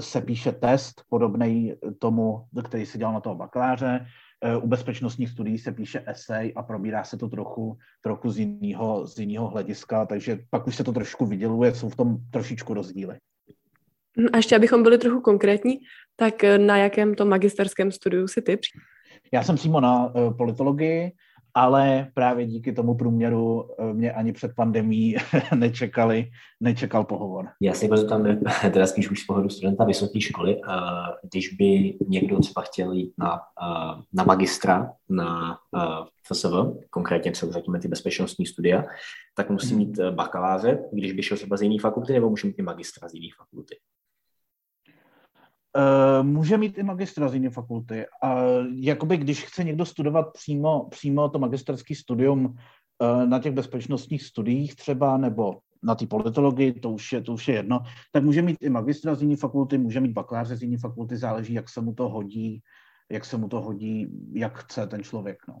se 0.00 0.20
píše 0.20 0.52
test 0.52 1.02
podobný 1.08 1.74
tomu, 1.98 2.44
který 2.64 2.86
se 2.86 2.98
dělal 2.98 3.14
na 3.14 3.20
toho 3.20 3.34
bakaláře. 3.34 4.06
Eh, 4.44 4.56
u 4.56 4.66
bezpečnostních 4.66 5.30
studií 5.30 5.58
se 5.58 5.72
píše 5.72 6.04
esej 6.06 6.52
a 6.56 6.62
probírá 6.62 7.04
se 7.04 7.16
to 7.16 7.28
trochu, 7.28 7.78
trochu 8.02 8.30
z, 8.30 8.38
jiného, 8.38 9.06
z 9.06 9.18
jiného 9.18 9.48
hlediska, 9.48 10.06
takže 10.06 10.38
pak 10.50 10.66
už 10.66 10.76
se 10.76 10.84
to 10.84 10.92
trošku 10.92 11.26
vyděluje, 11.26 11.74
jsou 11.74 11.88
v 11.88 11.96
tom 11.96 12.16
trošičku 12.30 12.74
rozdíly. 12.74 13.18
Hm, 14.18 14.26
a 14.32 14.36
ještě, 14.36 14.56
abychom 14.56 14.82
byli 14.82 14.98
trochu 14.98 15.20
konkrétní, 15.20 15.78
tak 16.16 16.44
eh, 16.44 16.58
na 16.58 16.76
jakém 16.76 17.14
to 17.14 17.26
magisterském 17.26 17.92
studiu 17.92 18.28
si 18.28 18.42
ty? 18.42 18.58
Já 19.32 19.42
jsem 19.42 19.56
přímo 19.56 19.80
na 19.80 20.14
uh, 20.14 20.36
politologii, 20.36 21.12
ale 21.54 22.08
právě 22.14 22.46
díky 22.46 22.72
tomu 22.72 22.94
průměru 22.94 23.70
eh, 23.78 23.94
mě 23.94 24.12
ani 24.12 24.32
před 24.32 24.54
pandemí 24.56 25.16
nečekali, 25.54 26.30
nečekal 26.60 27.04
pohovor. 27.04 27.48
Já 27.60 27.74
si 27.74 27.88
tam 28.08 28.26
teda 28.72 28.86
spíš 28.86 29.10
už 29.10 29.20
z 29.20 29.26
pohledu 29.26 29.48
studenta 29.48 29.84
vysoké 29.84 30.20
školy, 30.20 30.56
eh, 30.56 30.70
když 31.30 31.48
by 31.48 31.98
někdo 32.08 32.40
třeba 32.40 32.62
chtěl 32.62 32.92
jít 32.92 33.12
na, 33.18 33.40
eh, 33.62 34.02
na 34.12 34.24
magistra, 34.24 34.92
na 35.08 35.58
FSV, 36.22 36.52
konkrétně 36.90 37.32
třeba 37.32 37.52
zatím 37.52 37.80
ty 37.80 37.88
bezpečnostní 37.88 38.46
studia, 38.46 38.84
tak 39.36 39.50
musí 39.50 39.74
mhm. 39.74 39.78
mít 39.78 40.00
bakaláře, 40.10 40.78
když 40.92 41.12
by 41.12 41.22
šel 41.22 41.36
třeba 41.36 41.56
z 41.56 41.62
jiné 41.62 41.80
fakulty, 41.80 42.12
nebo 42.12 42.30
může 42.30 42.46
mít 42.46 42.58
i 42.58 42.62
magistra 42.62 43.08
z 43.08 43.14
jiné 43.14 43.28
fakulty. 43.38 43.76
Uh, 45.76 46.26
může 46.26 46.56
mít 46.56 46.78
i 46.78 46.82
magistra 46.82 47.28
z 47.28 47.34
jiné 47.34 47.50
fakulty. 47.50 48.06
A 48.22 48.44
jakoby, 48.74 49.16
když 49.16 49.44
chce 49.44 49.64
někdo 49.64 49.84
studovat 49.84 50.32
přímo, 50.32 50.88
přímo 50.90 51.28
to 51.28 51.38
magisterský 51.38 51.94
studium 51.94 52.44
uh, 52.44 53.26
na 53.26 53.38
těch 53.38 53.52
bezpečnostních 53.52 54.22
studiích 54.22 54.76
třeba, 54.76 55.16
nebo 55.16 55.58
na 55.82 55.94
té 55.94 56.06
politologii, 56.06 56.72
to 56.72 56.90
už, 56.90 57.12
je, 57.12 57.20
to 57.20 57.32
už 57.32 57.48
je 57.48 57.54
jedno, 57.54 57.80
tak 58.12 58.24
může 58.24 58.42
mít 58.42 58.56
i 58.60 58.70
magistra 58.70 59.14
z 59.14 59.22
jiné 59.22 59.36
fakulty, 59.36 59.78
může 59.78 60.00
mít 60.00 60.12
bakaláře 60.12 60.56
z 60.56 60.62
jiné 60.62 60.78
fakulty, 60.78 61.16
záleží, 61.16 61.54
jak 61.54 61.68
se 61.68 61.80
mu 61.80 61.94
to 61.94 62.08
hodí, 62.08 62.62
jak 63.12 63.24
se 63.24 63.36
mu 63.36 63.48
to 63.48 63.60
hodí, 63.60 64.08
jak 64.32 64.58
chce 64.58 64.86
ten 64.86 65.02
člověk. 65.02 65.38
No. 65.48 65.54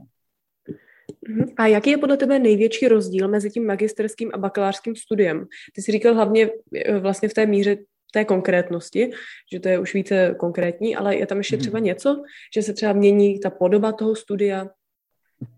Mhm. 1.28 1.44
A 1.56 1.66
jaký 1.66 1.90
je 1.90 1.98
podle 1.98 2.16
tebe 2.16 2.38
největší 2.38 2.88
rozdíl 2.88 3.28
mezi 3.28 3.50
tím 3.50 3.66
magisterským 3.66 4.30
a 4.34 4.38
bakalářským 4.38 4.96
studiem? 4.96 5.46
Ty 5.74 5.82
jsi 5.82 5.92
říkal 5.92 6.14
hlavně 6.14 6.50
eh, 6.74 6.98
vlastně 6.98 7.28
v 7.28 7.34
té 7.34 7.46
míře 7.46 7.76
té 8.14 8.24
konkrétnosti, 8.24 9.10
že 9.52 9.60
to 9.60 9.68
je 9.68 9.78
už 9.78 9.94
více 9.94 10.34
konkrétní, 10.38 10.96
ale 10.96 11.16
je 11.16 11.26
tam 11.26 11.38
ještě 11.38 11.56
třeba 11.56 11.78
mhm. 11.78 11.84
něco, 11.84 12.22
že 12.54 12.62
se 12.62 12.72
třeba 12.72 12.92
mění 12.92 13.40
ta 13.40 13.50
podoba 13.50 13.92
toho 13.92 14.16
studia, 14.16 14.66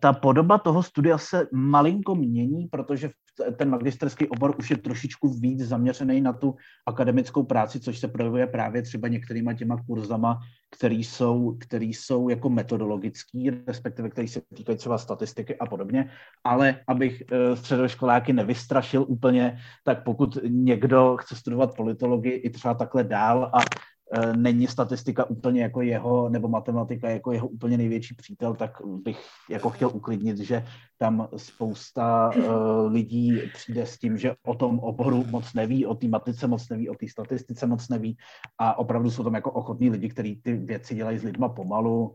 ta 0.01 0.13
podoba 0.13 0.59
toho 0.59 0.83
studia 0.83 1.19
se 1.19 1.47
malinko 1.53 2.15
mění, 2.15 2.67
protože 2.67 3.11
ten 3.57 3.71
magisterský 3.71 4.29
obor 4.29 4.55
už 4.59 4.71
je 4.71 4.77
trošičku 4.77 5.29
víc 5.29 5.61
zaměřený 5.61 6.21
na 6.21 6.33
tu 6.33 6.55
akademickou 6.87 7.43
práci, 7.43 7.81
což 7.81 7.99
se 7.99 8.09
projevuje 8.09 8.47
právě 8.47 8.83
třeba 8.83 9.09
některýma 9.09 9.55
těma 9.55 9.77
kurzama, 9.87 10.39
který 10.77 11.05
jsou, 11.05 11.57
který 11.61 11.95
jsou 11.95 12.29
jako 12.29 12.51
metodologický, 12.51 13.51
respektive 13.51 14.11
který 14.11 14.29
se 14.29 14.41
týkají 14.55 14.79
třeba 14.79 14.99
statistiky 14.99 15.59
a 15.59 15.67
podobně. 15.67 16.11
Ale 16.45 16.81
abych 16.89 17.23
eh, 17.33 17.57
středoškoláky 17.57 18.33
nevystrašil 18.33 19.05
úplně, 19.09 19.59
tak 19.85 20.05
pokud 20.05 20.39
někdo 20.49 21.17
chce 21.21 21.37
studovat 21.37 21.77
politologii 21.77 22.33
i 22.33 22.51
třeba 22.51 22.75
takhle 22.75 23.05
dál 23.05 23.51
a 23.55 23.59
není 24.37 24.67
statistika 24.67 25.25
úplně 25.25 25.63
jako 25.63 25.83
jeho, 25.83 26.29
nebo 26.29 26.49
matematika 26.49 27.11
jako 27.11 27.33
jeho 27.33 27.49
úplně 27.49 27.77
největší 27.77 28.15
přítel, 28.15 28.55
tak 28.55 28.71
bych 29.03 29.27
jako 29.51 29.71
chtěl 29.71 29.91
uklidnit, 29.95 30.39
že 30.39 30.65
tam 30.99 31.29
spousta 31.37 32.31
uh, 32.37 32.93
lidí 32.93 33.41
přijde 33.55 33.87
s 33.87 33.99
tím, 33.99 34.19
že 34.19 34.35
o 34.47 34.55
tom 34.55 34.79
oboru 34.79 35.25
moc 35.31 35.55
neví, 35.55 35.87
o 35.87 35.95
té 35.95 36.09
matice 36.09 36.47
moc 36.47 36.69
neví, 36.69 36.89
o 36.89 36.95
té 36.95 37.09
statistice 37.09 37.67
moc 37.67 37.89
neví 37.89 38.17
a 38.59 38.79
opravdu 38.79 39.11
jsou 39.11 39.25
tam 39.25 39.35
jako 39.35 39.51
ochotní 39.51 39.91
lidi, 39.91 40.09
kteří 40.09 40.41
ty 40.43 40.53
věci 40.53 40.95
dělají 40.95 41.19
s 41.19 41.23
lidma 41.23 41.49
pomalu, 41.49 42.15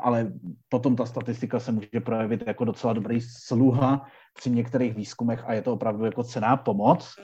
ale 0.00 0.32
potom 0.68 0.96
ta 0.96 1.06
statistika 1.06 1.60
se 1.60 1.72
může 1.72 2.00
projevit 2.04 2.44
jako 2.46 2.64
docela 2.64 2.92
dobrý 2.92 3.20
sluha 3.20 4.06
při 4.36 4.50
některých 4.50 4.94
výzkumech 4.94 5.44
a 5.46 5.52
je 5.52 5.62
to 5.62 5.72
opravdu 5.72 6.04
jako 6.04 6.24
cená 6.24 6.56
pomoc. 6.56 7.14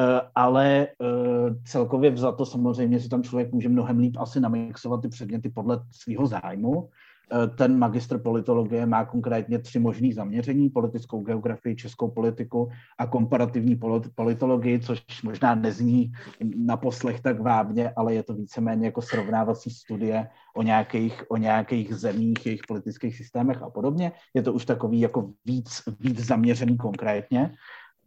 Eh, 0.00 0.20
ale 0.34 0.86
eh, 0.86 1.54
celkově 1.64 2.10
vzato 2.10 2.46
samozřejmě 2.46 3.00
si 3.00 3.08
tam 3.08 3.22
člověk 3.22 3.52
může 3.52 3.68
mnohem 3.68 3.98
líp 3.98 4.16
asi 4.18 4.40
namixovat 4.40 5.02
ty 5.02 5.08
předměty 5.08 5.48
podle 5.48 5.84
svého 5.90 6.26
zájmu. 6.26 6.88
Eh, 7.32 7.46
ten 7.46 7.78
magistr 7.78 8.18
politologie 8.18 8.86
má 8.86 9.04
konkrétně 9.04 9.58
tři 9.58 9.78
možné 9.78 10.08
zaměření, 10.14 10.70
politickou 10.70 11.20
geografii, 11.20 11.76
českou 11.76 12.10
politiku 12.10 12.68
a 12.98 13.06
komparativní 13.06 13.80
politologii, 14.14 14.80
což 14.80 15.22
možná 15.22 15.54
nezní 15.54 16.12
na 16.56 16.76
poslech 16.76 17.20
tak 17.20 17.40
vábně, 17.40 17.90
ale 17.96 18.14
je 18.14 18.22
to 18.22 18.34
víceméně 18.34 18.86
jako 18.86 19.02
srovnávací 19.02 19.70
studie 19.70 20.28
o 20.56 20.62
nějakých, 20.62 21.24
o 21.28 21.36
nějakých 21.36 21.94
zemích, 21.94 22.46
jejich 22.46 22.62
politických 22.68 23.16
systémech 23.16 23.62
a 23.62 23.70
podobně. 23.70 24.12
Je 24.34 24.42
to 24.42 24.52
už 24.52 24.64
takový 24.64 25.00
jako 25.00 25.30
víc, 25.44 25.82
víc 26.00 26.26
zaměřený 26.26 26.76
konkrétně. 26.76 27.54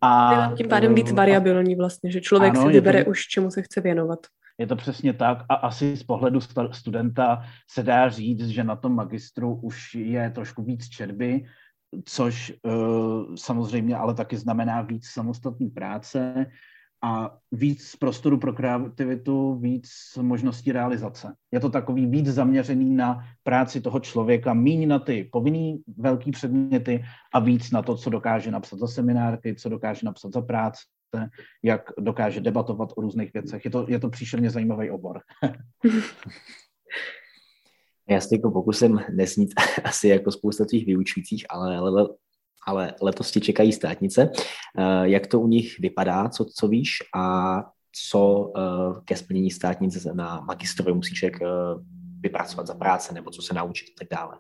A, 0.02 0.52
tím 0.58 0.68
pádem 0.68 0.96
víc 0.96 1.12
variabilní 1.12 1.76
vlastně, 1.76 2.12
že 2.12 2.22
člověk 2.22 2.54
ano, 2.54 2.68
si 2.68 2.74
vybere 2.74 3.04
to, 3.04 3.10
už, 3.10 3.28
čemu 3.28 3.52
se 3.52 3.62
chce 3.62 3.82
věnovat. 3.82 4.20
Je 4.58 4.68
to 4.68 4.76
přesně 4.76 5.14
tak 5.14 5.46
a 5.50 5.54
asi 5.54 5.98
z 5.98 6.04
pohledu 6.04 6.40
studenta 6.72 7.44
se 7.70 7.84
dá 7.84 8.10
říct, 8.10 8.48
že 8.48 8.64
na 8.64 8.76
tom 8.76 8.96
magistru 8.96 9.56
už 9.56 9.96
je 9.96 10.30
trošku 10.30 10.64
víc 10.64 10.90
čerby, 10.90 11.46
což 12.06 12.54
uh, 12.64 13.36
samozřejmě 13.36 13.98
ale 13.98 14.14
taky 14.14 14.38
znamená 14.38 14.82
víc 14.82 15.08
samostatné 15.08 15.70
práce, 15.70 16.46
a 17.06 17.38
víc 17.52 17.96
prostoru 17.96 18.38
pro 18.38 18.54
kreativitu, 18.54 19.56
víc 19.56 19.90
možností 20.22 20.72
realizace. 20.72 21.34
Je 21.52 21.60
to 21.60 21.70
takový 21.70 22.06
víc 22.06 22.28
zaměřený 22.28 22.96
na 22.96 23.24
práci 23.44 23.82
toho 23.82 24.00
člověka, 24.00 24.54
méně 24.54 24.88
na 24.88 25.00
ty 25.00 25.30
povinný 25.32 25.84
velký 25.98 26.32
předměty 26.32 27.06
a 27.34 27.40
víc 27.40 27.72
na 27.72 27.82
to, 27.82 27.96
co 27.96 28.10
dokáže 28.10 28.52
napsat 28.52 28.80
za 28.80 28.88
seminárky, 28.88 29.56
co 29.56 29.70
dokáže 29.70 30.06
napsat 30.06 30.34
za 30.34 30.42
práce, 30.42 30.82
jak 31.64 31.82
dokáže 31.98 32.42
debatovat 32.42 32.90
o 32.96 33.02
různých 33.02 33.34
věcech. 33.34 33.66
Je 33.66 33.72
to, 33.72 33.86
je 33.90 34.00
to 34.00 34.10
příšerně 34.10 34.50
zajímavý 34.50 34.90
obor. 34.90 35.20
Já 38.10 38.22
si 38.22 38.36
jako 38.36 38.52
pokusím 38.52 39.02
nesnít 39.14 39.54
asi 39.84 40.08
jako 40.08 40.32
spousta 40.32 40.66
tvých 40.66 40.86
vyučujících, 40.86 41.46
ale, 41.50 41.78
ale 41.78 42.08
ale 42.68 42.94
letos 43.02 43.32
ti 43.32 43.42
čekají 43.42 43.74
státnice. 43.74 44.32
Eh, 44.78 45.10
jak 45.10 45.28
to 45.28 45.40
u 45.40 45.48
nich 45.48 45.80
vypadá, 45.80 46.30
co, 46.30 46.46
co 46.46 46.68
víš 46.68 46.92
a 47.16 47.56
co 48.10 48.52
eh, 48.58 49.02
ke 49.06 49.16
splnění 49.16 49.52
státnice 49.52 50.14
na 50.14 50.42
magistrovi 50.42 50.94
musí 50.94 51.16
člověk 51.16 51.42
eh, 51.42 51.48
vypracovat 52.20 52.68
za 52.68 52.74
práce 52.76 53.14
nebo 53.14 53.32
co 53.32 53.42
se 53.42 53.54
naučit 53.54 53.86
a 53.90 53.94
tak 54.00 54.08
dále? 54.20 54.40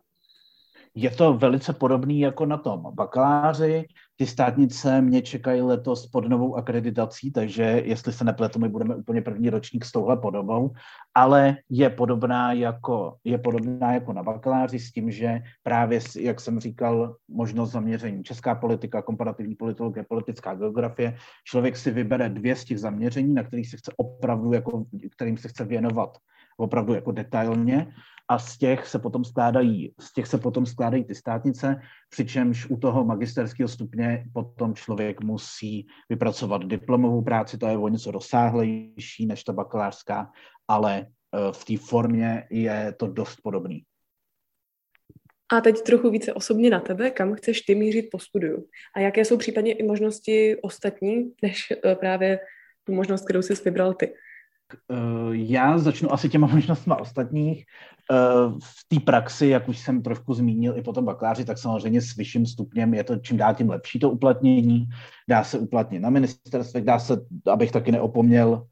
Je 0.95 1.09
to 1.11 1.33
velice 1.33 1.73
podobný 1.73 2.19
jako 2.19 2.45
na 2.45 2.57
tom 2.57 2.83
bakaláři. 2.93 3.85
Ty 4.17 4.27
státnice 4.27 5.01
mě 5.01 5.21
čekají 5.21 5.61
letos 5.61 6.07
pod 6.07 6.27
novou 6.27 6.55
akreditací, 6.55 7.31
takže 7.31 7.63
jestli 7.85 8.13
se 8.13 8.23
nepletu, 8.23 8.59
my 8.59 8.69
budeme 8.69 8.95
úplně 8.95 9.21
první 9.21 9.49
ročník 9.49 9.85
s 9.85 9.91
touhle 9.91 10.17
podobou, 10.17 10.71
ale 11.15 11.57
je 11.69 11.89
podobná 11.89 12.53
jako, 12.53 13.15
je 13.23 13.37
podobná 13.37 13.93
jako 13.93 14.13
na 14.13 14.23
bakaláři 14.23 14.79
s 14.79 14.91
tím, 14.91 15.11
že 15.11 15.41
právě, 15.63 15.99
jak 16.19 16.39
jsem 16.39 16.59
říkal, 16.59 17.15
možnost 17.27 17.71
zaměření. 17.71 18.23
Česká 18.23 18.55
politika, 18.55 19.01
komparativní 19.01 19.55
politologie, 19.55 20.05
politická 20.09 20.55
geografie, 20.55 21.17
člověk 21.43 21.77
si 21.77 21.91
vybere 21.91 22.29
dvě 22.29 22.55
z 22.55 22.65
těch 22.65 22.79
zaměření, 22.79 23.33
na 23.33 23.43
kterých 23.43 23.69
se 23.69 23.77
chce 23.77 23.91
opravdu, 23.97 24.53
jako, 24.53 24.85
kterým 25.15 25.37
se 25.37 25.47
chce 25.47 25.65
věnovat 25.65 26.17
opravdu 26.57 26.93
jako 26.93 27.11
detailně 27.11 27.87
a 28.27 28.39
z 28.39 28.57
těch 28.57 28.87
se 28.87 28.99
potom 28.99 29.25
skládají, 29.25 29.93
z 29.99 30.13
těch 30.13 30.27
se 30.27 30.37
potom 30.37 30.65
skládají 30.65 31.03
ty 31.03 31.15
státnice, 31.15 31.81
přičemž 32.09 32.69
u 32.69 32.77
toho 32.77 33.05
magisterského 33.05 33.67
stupně 33.67 34.25
potom 34.33 34.75
člověk 34.75 35.21
musí 35.21 35.87
vypracovat 36.09 36.65
diplomovou 36.65 37.21
práci, 37.21 37.57
to 37.57 37.67
je 37.67 37.77
o 37.77 37.87
něco 37.87 38.11
rozsáhlejší 38.11 39.25
než 39.25 39.43
ta 39.43 39.53
bakalářská, 39.53 40.31
ale 40.67 41.07
v 41.51 41.65
té 41.65 41.77
formě 41.77 42.47
je 42.51 42.93
to 42.97 43.07
dost 43.07 43.41
podobný. 43.43 43.83
A 45.53 45.61
teď 45.61 45.81
trochu 45.81 46.09
více 46.09 46.33
osobně 46.33 46.69
na 46.69 46.79
tebe, 46.79 47.11
kam 47.11 47.33
chceš 47.33 47.61
ty 47.61 47.75
mířit 47.75 48.07
po 48.11 48.19
studiu? 48.19 48.67
A 48.95 48.99
jaké 48.99 49.25
jsou 49.25 49.37
případně 49.37 49.73
i 49.73 49.83
možnosti 49.83 50.55
ostatní, 50.61 51.33
než 51.41 51.67
eh, 51.71 51.95
právě 51.95 52.39
tu 52.83 52.93
možnost, 52.93 53.25
kterou 53.25 53.41
jsi 53.41 53.53
vybral 53.65 53.93
ty? 53.93 54.13
Eh, 54.91 54.95
já 55.31 55.77
začnu 55.77 56.13
asi 56.13 56.29
těma 56.29 56.47
možnostmi 56.53 56.93
ostatních. 56.99 57.65
Eh, 58.11 58.15
v 58.63 58.87
té 58.87 58.99
praxi, 58.99 59.47
jak 59.47 59.69
už 59.69 59.77
jsem 59.77 60.01
trošku 60.01 60.33
zmínil 60.33 60.77
i 60.77 60.81
po 60.81 60.93
tom 60.93 61.05
bakaláři, 61.05 61.45
tak 61.45 61.57
samozřejmě 61.57 62.01
s 62.01 62.15
vyšším 62.15 62.45
stupněm 62.45 62.93
je 62.93 63.03
to 63.03 63.15
čím 63.15 63.37
dál 63.37 63.55
tím 63.55 63.69
lepší 63.69 63.99
to 63.99 64.11
uplatnění. 64.11 64.85
Dá 65.29 65.43
se 65.43 65.59
uplatnit 65.59 65.99
na 65.99 66.09
ministerstvech, 66.09 66.83
dá 66.83 66.99
se, 66.99 67.17
abych 67.51 67.71
taky 67.71 67.91
neopomněl, 67.91 68.67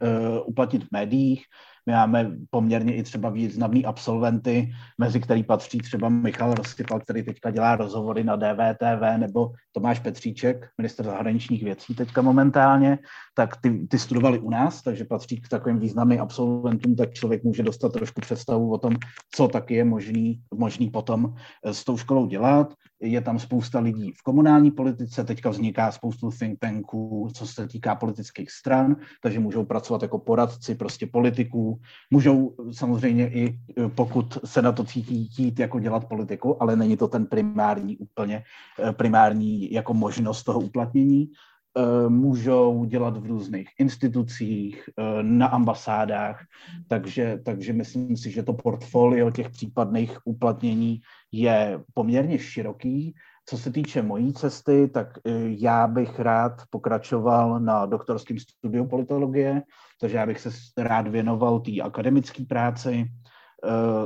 uplatnit 0.45 0.83
v 0.83 0.91
médiích. 0.91 1.45
My 1.85 1.93
máme 1.93 2.31
poměrně 2.49 2.95
i 2.95 3.03
třeba 3.03 3.29
významný 3.29 3.85
absolventy, 3.85 4.71
mezi 4.97 5.19
který 5.19 5.43
patří 5.43 5.77
třeba 5.77 6.09
Michal 6.09 6.53
Rozsypal, 6.53 6.99
který 6.99 7.23
teďka 7.23 7.51
dělá 7.51 7.75
rozhovory 7.75 8.23
na 8.23 8.35
DVTV, 8.35 9.17
nebo 9.17 9.51
Tomáš 9.71 9.99
Petříček, 9.99 10.69
minister 10.77 11.05
zahraničních 11.05 11.63
věcí 11.63 11.95
teďka 11.95 12.21
momentálně, 12.21 12.99
tak 13.35 13.61
ty, 13.61 13.87
ty 13.87 13.99
studovali 13.99 14.39
u 14.39 14.49
nás, 14.49 14.81
takže 14.81 15.05
patří 15.05 15.41
k 15.41 15.49
takovým 15.49 15.79
významným 15.79 16.21
absolventům, 16.21 16.95
tak 16.95 17.13
člověk 17.13 17.43
může 17.43 17.63
dostat 17.63 17.93
trošku 17.93 18.21
představu 18.21 18.71
o 18.71 18.77
tom, 18.77 18.95
co 19.35 19.47
taky 19.47 19.75
je 19.75 19.85
možný, 19.85 20.41
možný 20.53 20.89
potom 20.89 21.33
s 21.63 21.83
tou 21.83 21.97
školou 21.97 22.27
dělat. 22.27 22.73
Je 23.01 23.21
tam 23.21 23.39
spousta 23.39 23.79
lidí 23.79 24.11
v 24.11 24.23
komunální 24.23 24.71
politice, 24.71 25.23
teďka 25.23 25.49
vzniká 25.49 25.91
spoustu 25.91 26.29
think 26.31 26.59
tanků, 26.59 27.29
co 27.33 27.47
se 27.47 27.67
týká 27.67 27.95
politických 27.95 28.51
stran, 28.51 28.95
takže 29.23 29.39
můžou 29.39 29.65
pracovat 29.65 30.01
jako 30.01 30.19
poradci 30.19 30.75
prostě 30.75 31.07
politiků, 31.07 31.72
můžou 32.11 32.55
samozřejmě 32.71 33.29
i, 33.29 33.59
pokud 33.95 34.37
se 34.45 34.61
na 34.61 34.71
to 34.71 34.83
cítí, 34.83 35.29
jít 35.37 35.59
jako 35.59 35.79
dělat 35.79 36.07
politiku, 36.07 36.63
ale 36.63 36.75
není 36.75 36.97
to 36.97 37.07
ten 37.07 37.25
primární 37.25 37.97
úplně, 37.97 38.43
primární 38.91 39.71
jako 39.71 39.93
možnost 39.93 40.43
toho 40.43 40.59
uplatnění. 40.59 41.31
Eh, 41.77 42.09
můžou 42.09 42.85
dělat 42.85 43.17
v 43.17 43.25
různých 43.25 43.69
institucích, 43.79 44.89
na 45.21 45.47
ambasádách, 45.47 46.45
takže, 46.87 47.39
takže 47.45 47.73
myslím 47.73 48.17
si, 48.17 48.31
že 48.31 48.43
to 48.43 48.53
portfolio 48.53 49.31
těch 49.31 49.49
případných 49.49 50.17
uplatnění 50.25 51.01
je 51.31 51.79
poměrně 51.93 52.39
široký. 52.39 53.15
Co 53.45 53.57
se 53.57 53.71
týče 53.71 54.01
mojí 54.01 54.33
cesty, 54.33 54.87
tak 54.87 55.07
eh, 55.17 55.31
já 55.45 55.87
bych 55.87 56.19
rád 56.19 56.61
pokračoval 56.69 57.59
na 57.59 57.85
doktorském 57.85 58.39
studiu 58.39 58.87
politologie, 58.87 59.61
takže 60.01 60.17
já 60.17 60.25
bych 60.25 60.39
se 60.39 60.49
rád 60.77 61.07
věnoval 61.07 61.59
té 61.59 61.81
akademické 61.81 62.45
práci. 62.45 63.05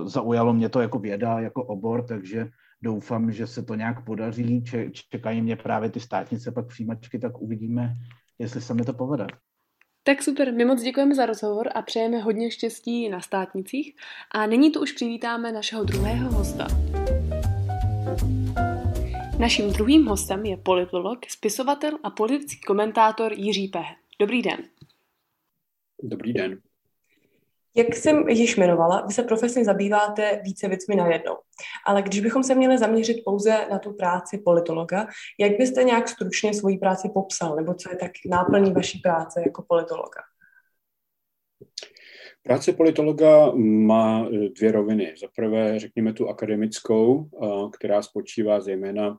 Zaujalo 0.06 0.54
mě 0.54 0.69
to 0.69 0.82
jako 0.82 1.00
věda, 1.00 1.39
jako 1.39 1.63
obor, 1.63 2.06
takže 2.08 2.47
doufám, 2.82 3.32
že 3.32 3.47
se 3.47 3.63
to 3.63 3.76
nějak 3.76 4.06
podaří. 4.06 4.63
Čekají 5.12 5.41
mě 5.41 5.56
právě 5.56 5.89
ty 5.89 6.00
státnice, 6.00 6.52
pak 6.52 6.67
přijímačky, 6.67 7.19
tak 7.19 7.41
uvidíme, 7.41 7.93
jestli 8.39 8.62
se 8.62 8.73
mi 8.73 8.84
to 8.84 8.93
povede. 8.93 9.28
Tak 10.04 10.23
super, 10.23 10.54
my 10.54 10.65
moc 10.65 10.82
děkujeme 10.82 11.15
za 11.15 11.26
rozhovor 11.26 11.69
a 11.76 11.82
přejeme 11.82 12.17
hodně 12.17 12.52
štěstí 12.52 13.10
na 13.10 13.21
státnicích. 13.21 13.95
A 14.36 14.45
nyní 14.45 14.71
tu 14.71 14.82
už 14.82 14.91
přivítáme 14.91 15.52
našeho 15.52 15.84
druhého 15.84 16.32
hosta. 16.32 16.67
Naším 19.39 19.73
druhým 19.73 20.06
hostem 20.06 20.45
je 20.45 20.58
politolog, 20.58 21.19
spisovatel 21.30 21.91
a 22.04 22.10
politický 22.10 22.62
komentátor 22.62 23.34
Jiří 23.34 23.67
Peh. 23.67 23.86
Dobrý 24.19 24.41
den. 24.41 24.60
Dobrý 26.04 26.34
den. 26.34 26.62
Jak 27.76 27.95
jsem 27.95 28.30
již 28.30 28.58
jmenovala, 28.58 29.06
vy 29.08 29.13
se 29.13 29.23
profesně 29.23 29.65
zabýváte 29.65 30.41
více 30.43 30.67
věcmi 30.67 30.95
najednou. 30.95 31.38
Ale 31.86 32.02
když 32.02 32.19
bychom 32.19 32.43
se 32.43 32.56
měli 32.56 32.78
zaměřit 32.78 33.21
pouze 33.26 33.67
na 33.71 33.80
tu 33.80 33.93
práci 33.93 34.38
politologa, 34.38 35.08
jak 35.39 35.58
byste 35.58 35.84
nějak 35.84 36.10
stručně 36.10 36.54
svoji 36.54 36.78
práci 36.78 37.10
popsal, 37.13 37.56
nebo 37.56 37.73
co 37.73 37.89
je 37.89 37.95
tak 37.95 38.12
náplní 38.30 38.73
vaší 38.73 39.00
práce 39.00 39.41
jako 39.45 39.65
politologa? 39.67 40.21
Práce 42.47 42.73
politologa 42.73 43.51
má 43.55 44.29
dvě 44.55 44.71
roviny. 44.71 45.13
Za 45.21 45.27
prvé, 45.36 45.79
řekněme 45.79 46.13
tu 46.13 46.29
akademickou, 46.29 47.29
která 47.73 48.01
spočívá 48.01 48.60
zejména 48.60 49.17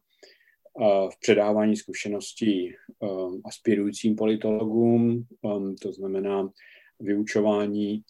v 1.13 1.21
předávání 1.21 1.77
zkušeností 1.77 2.75
aspirujícím 3.45 4.17
politologům, 4.17 5.25
to 5.83 5.93
znamená 5.93 6.51
vyučování 7.01 8.03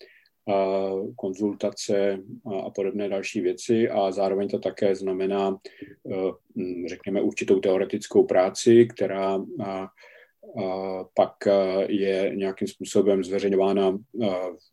konzultace 1.17 2.19
a 2.67 2.71
podobné 2.71 3.09
další 3.09 3.41
věci 3.41 3.89
a 3.89 4.13
zároveň 4.13 4.49
to 4.49 4.59
také 4.59 4.95
znamená, 4.95 5.51
e, 5.51 6.15
řekněme, 6.89 7.23
určitou 7.23 7.61
teoretickou 7.61 8.25
práci, 8.25 8.87
která 8.95 9.39
pak 11.15 11.33
je 11.89 12.33
nějakým 12.35 12.69
způsobem 12.69 13.25
zveřejňována 13.25 13.91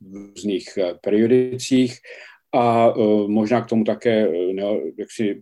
v 0.01 0.13
různých 0.13 0.69
periodicích 1.01 1.97
a 2.53 2.89
e, 2.89 2.93
možná 3.27 3.61
k 3.61 3.69
tomu 3.69 3.83
také 3.83 4.27
jaksi 4.99 5.41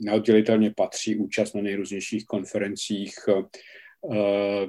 neoddělitelně 0.00 0.72
patří 0.76 1.16
účast 1.16 1.54
na 1.54 1.62
nejrůznějších 1.62 2.26
konferencích 2.26 3.14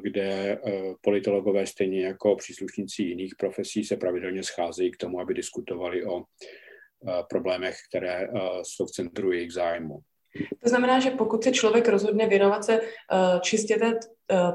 kde 0.01 0.57
politologové 1.01 1.67
stejně 1.67 2.05
jako 2.05 2.35
příslušníci 2.35 3.03
jiných 3.03 3.35
profesí 3.35 3.83
se 3.83 3.97
pravidelně 3.97 4.43
scházejí 4.43 4.91
k 4.91 4.97
tomu, 4.97 5.19
aby 5.19 5.33
diskutovali 5.33 6.05
o 6.05 6.23
problémech, 7.29 7.75
které 7.89 8.27
jsou 8.63 8.85
v 8.85 8.91
centru 8.91 9.31
jejich 9.31 9.53
zájmu. 9.53 9.99
To 10.63 10.69
znamená, 10.69 11.00
že 11.00 11.12
pokud 11.12 11.43
se 11.43 11.52
člověk 11.52 11.88
rozhodne 11.88 12.28
věnovat 12.28 12.65
se 12.65 12.82
čistě 13.41 13.78
té 13.78 14.00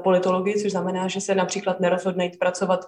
politologii, 0.03 0.61
což 0.61 0.71
znamená, 0.71 1.07
že 1.07 1.21
se 1.21 1.35
například 1.35 1.79
nerozhodne 1.79 2.23
jít 2.25 2.39
pracovat 2.39 2.85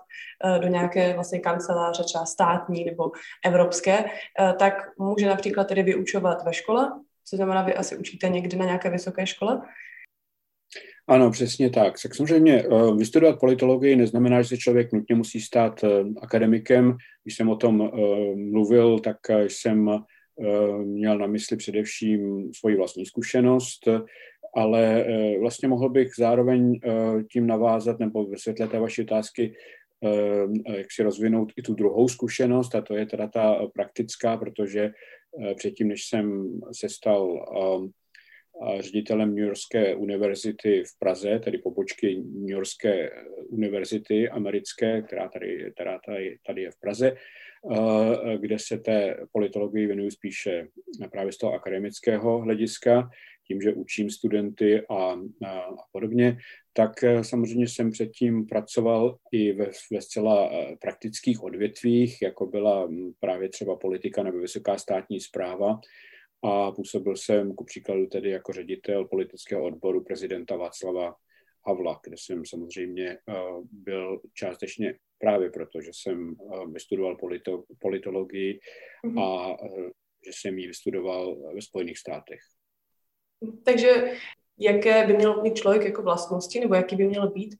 do 0.60 0.68
nějaké 0.68 1.14
vlastně 1.14 1.40
kanceláře, 1.40 2.04
třeba 2.04 2.26
státní 2.26 2.86
nebo 2.86 3.12
evropské, 3.46 4.06
tak 4.60 4.74
může 5.00 5.28
například 5.28 5.68
tedy 5.68 5.84
vyučovat 5.84 6.46
ve 6.46 6.54
škole, 6.54 6.92
co 7.26 7.36
znamená, 7.36 7.62
vy 7.62 7.74
asi 7.74 7.98
učíte 7.98 8.30
někde 8.30 8.58
na 8.58 8.66
nějaké 8.66 8.90
vysoké 8.90 9.28
škole, 9.28 9.62
ano, 11.08 11.32
přesně 11.32 11.70
tak. 11.70 11.94
Tak 12.04 12.16
samozřejmě 12.16 12.64
eh, 12.64 12.96
vystudovat 12.98 13.40
politologii 13.40 13.96
neznamená, 13.96 14.42
že 14.42 14.48
se 14.48 14.58
člověk 14.58 14.94
nutně 14.94 15.16
musí 15.16 15.42
stát 15.42 15.84
eh, 15.84 15.88
akademikem. 16.22 16.98
Když 17.24 17.36
jsem 17.36 17.50
o 17.50 17.56
tom 17.56 17.82
eh, 17.82 18.36
mluvil, 18.36 19.00
tak 19.00 19.18
jsem 19.48 19.90
měl 20.84 21.18
na 21.18 21.28
mysli 21.28 21.58
především 21.58 22.54
svoji 22.54 22.76
vlastní 22.76 23.06
zkušenost, 23.06 23.88
ale 24.56 25.06
vlastně 25.40 25.68
mohl 25.68 25.90
bych 25.90 26.10
zároveň 26.18 26.80
tím 27.32 27.48
navázat 27.48 28.00
nebo 28.00 28.26
vysvětlit 28.26 28.72
té 28.72 28.80
vaší 28.80 29.02
otázky, 29.02 29.56
jak 30.76 30.92
si 30.92 31.04
rozvinout 31.04 31.54
i 31.58 31.62
tu 31.62 31.74
druhou 31.74 32.08
zkušenost, 32.08 32.76
a 32.76 32.82
to 32.82 32.96
je 32.96 33.06
teda 33.06 33.28
ta 33.28 33.68
praktická, 33.74 34.38
protože 34.38 34.92
předtím, 35.56 35.88
než 35.88 36.06
jsem 36.06 36.52
se 36.72 36.90
stal 36.90 37.46
ředitelem 38.80 39.36
New 39.36 39.46
Yorkské 39.46 39.96
univerzity 39.96 40.84
v 40.84 41.00
Praze, 41.00 41.40
tedy 41.40 41.58
pobočky 41.58 42.16
New 42.16 42.50
Yorkské 42.50 43.10
univerzity 43.50 44.30
americké, 44.30 45.02
která 45.02 45.30
tady, 45.30 45.72
která 45.74 46.00
tady, 46.06 46.38
tady 46.46 46.62
je 46.62 46.72
v 46.72 46.80
Praze, 46.80 47.08
eh, 47.08 47.18
kde 48.38 48.60
se 48.60 48.78
té 48.78 49.18
politologii 49.32 49.88
věnuju 49.88 50.12
spíše 50.12 50.68
právě 51.12 51.32
z 51.32 51.38
toho 51.38 51.54
akademického 51.54 52.40
hlediska, 52.40 53.10
tím, 53.48 53.62
že 53.62 53.74
učím 53.74 54.10
studenty 54.10 54.82
a, 54.90 54.96
a 55.48 55.76
podobně, 55.92 56.38
tak 56.74 57.04
eh, 57.04 57.24
samozřejmě 57.24 57.68
jsem 57.68 57.92
předtím 57.92 58.46
pracoval 58.46 59.18
i 59.32 59.54
ve, 59.54 59.72
ve 59.92 60.02
zcela 60.02 60.50
eh, 60.52 60.76
praktických 60.82 61.44
odvětvích, 61.44 62.22
jako 62.22 62.46
byla 62.46 62.86
hm, 62.86 63.12
právě 63.20 63.50
třeba 63.50 63.76
politika 63.76 64.24
nebo 64.24 64.38
vysoká 64.38 64.78
státní 64.78 65.20
zpráva, 65.20 65.80
a 66.44 66.72
působil 66.72 67.16
jsem 67.16 67.56
ku 67.56 67.64
příkladu 67.64 68.08
tedy 68.08 68.30
jako 68.30 68.54
ředitel 68.54 69.06
politického 69.06 69.64
odboru 69.64 70.04
prezidenta 70.04 70.56
Václava 70.56 71.16
Havla, 71.68 72.00
kde 72.04 72.16
jsem 72.20 72.46
samozřejmě 72.46 73.10
eh, 73.10 73.34
byl 73.72 74.22
částečně 74.34 74.96
právě 75.22 75.50
proto, 75.50 75.82
že 75.82 75.92
jsem 75.94 76.36
eh, 76.54 76.68
vystudoval 76.72 77.16
polito, 77.16 77.64
politologii 77.80 78.60
mm-hmm. 79.06 79.24
a 79.24 79.58
eh, 79.66 79.90
že 80.26 80.32
jsem 80.34 80.58
ji 80.58 80.68
vystudoval 80.68 81.54
ve 81.56 81.62
Spojených 81.62 81.98
státech. 81.98 82.40
Takže 83.64 84.12
jaké 84.60 85.08
by 85.08 85.14
mělo 85.14 85.44
mít 85.44 85.56
člověk 85.56 85.84
jako 85.84 86.02
vlastnosti, 86.02 86.60
nebo 86.60 86.76
jaký 86.76 86.96
by 86.96 87.08
měl 87.08 87.30
být, 87.32 87.56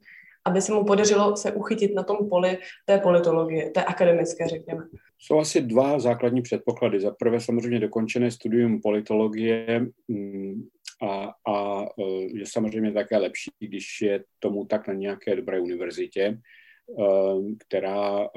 aby 0.46 0.62
se 0.62 0.74
mu 0.74 0.86
podařilo 0.86 1.38
se 1.38 1.52
uchytit 1.52 1.94
na 1.96 2.04
tom 2.04 2.30
poli 2.30 2.58
té 2.86 2.98
politologie, 2.98 3.70
té 3.70 3.84
akademické, 3.84 4.48
řekněme? 4.48 4.84
Jsou 5.20 5.40
asi 5.40 5.62
dva 5.62 6.00
základní 6.00 6.42
předpoklady. 6.42 7.00
Za 7.00 7.12
prvé 7.12 7.40
samozřejmě 7.40 7.80
dokončené 7.80 8.32
studium 8.32 8.82
politologie 8.82 9.86
mm, 10.08 10.68
a, 11.02 11.34
a 11.52 11.82
e, 11.82 12.04
je 12.34 12.46
samozřejmě 12.46 12.92
také 12.92 13.18
lepší, 13.18 13.52
když 13.60 14.02
je 14.02 14.24
tomu 14.40 14.66
tak 14.66 14.88
na 14.88 14.94
nějaké 14.94 15.36
dobré 15.36 15.60
univerzitě. 15.60 16.38
Která, 17.58 18.30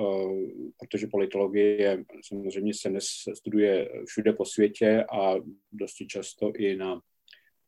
protože 0.78 1.06
politologie 1.06 2.04
samozřejmě 2.24 2.74
se 2.74 2.88
dnes 2.88 3.06
studuje 3.34 3.88
všude 4.06 4.32
po 4.32 4.44
světě 4.44 5.04
a 5.12 5.34
dosti 5.72 6.06
často 6.06 6.52
i 6.56 6.76
na 6.76 7.00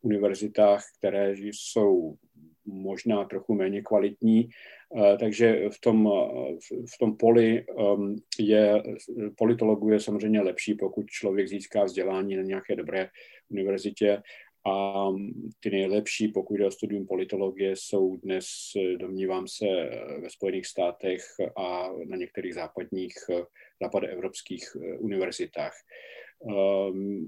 univerzitách, 0.02 0.84
které 0.98 1.32
jsou 1.32 2.16
možná 2.64 3.24
trochu 3.24 3.54
méně 3.54 3.82
kvalitní, 3.82 4.48
takže 5.20 5.68
v 5.68 5.80
tom, 5.80 6.10
v 6.94 6.98
tom 7.00 7.16
poli 7.16 7.64
je, 8.38 8.82
politologu 9.36 9.90
je 9.90 10.00
samozřejmě 10.00 10.40
lepší, 10.40 10.74
pokud 10.74 11.06
člověk 11.06 11.48
získá 11.48 11.84
vzdělání 11.84 12.36
na 12.36 12.42
nějaké 12.42 12.76
dobré 12.76 13.08
univerzitě 13.50 14.22
a 14.66 15.06
ty 15.60 15.70
nejlepší, 15.70 16.28
pokud 16.28 16.54
jde 16.54 16.66
o 16.66 16.70
studium 16.70 17.06
politologie, 17.06 17.76
jsou 17.76 18.16
dnes, 18.16 18.46
domnívám 18.96 19.48
se, 19.48 19.64
ve 20.22 20.30
Spojených 20.30 20.66
státech 20.66 21.22
a 21.56 21.88
na 22.06 22.16
některých 22.16 22.54
západních, 22.54 23.14
západoevropských 23.82 24.76
univerzitách. 24.98 25.72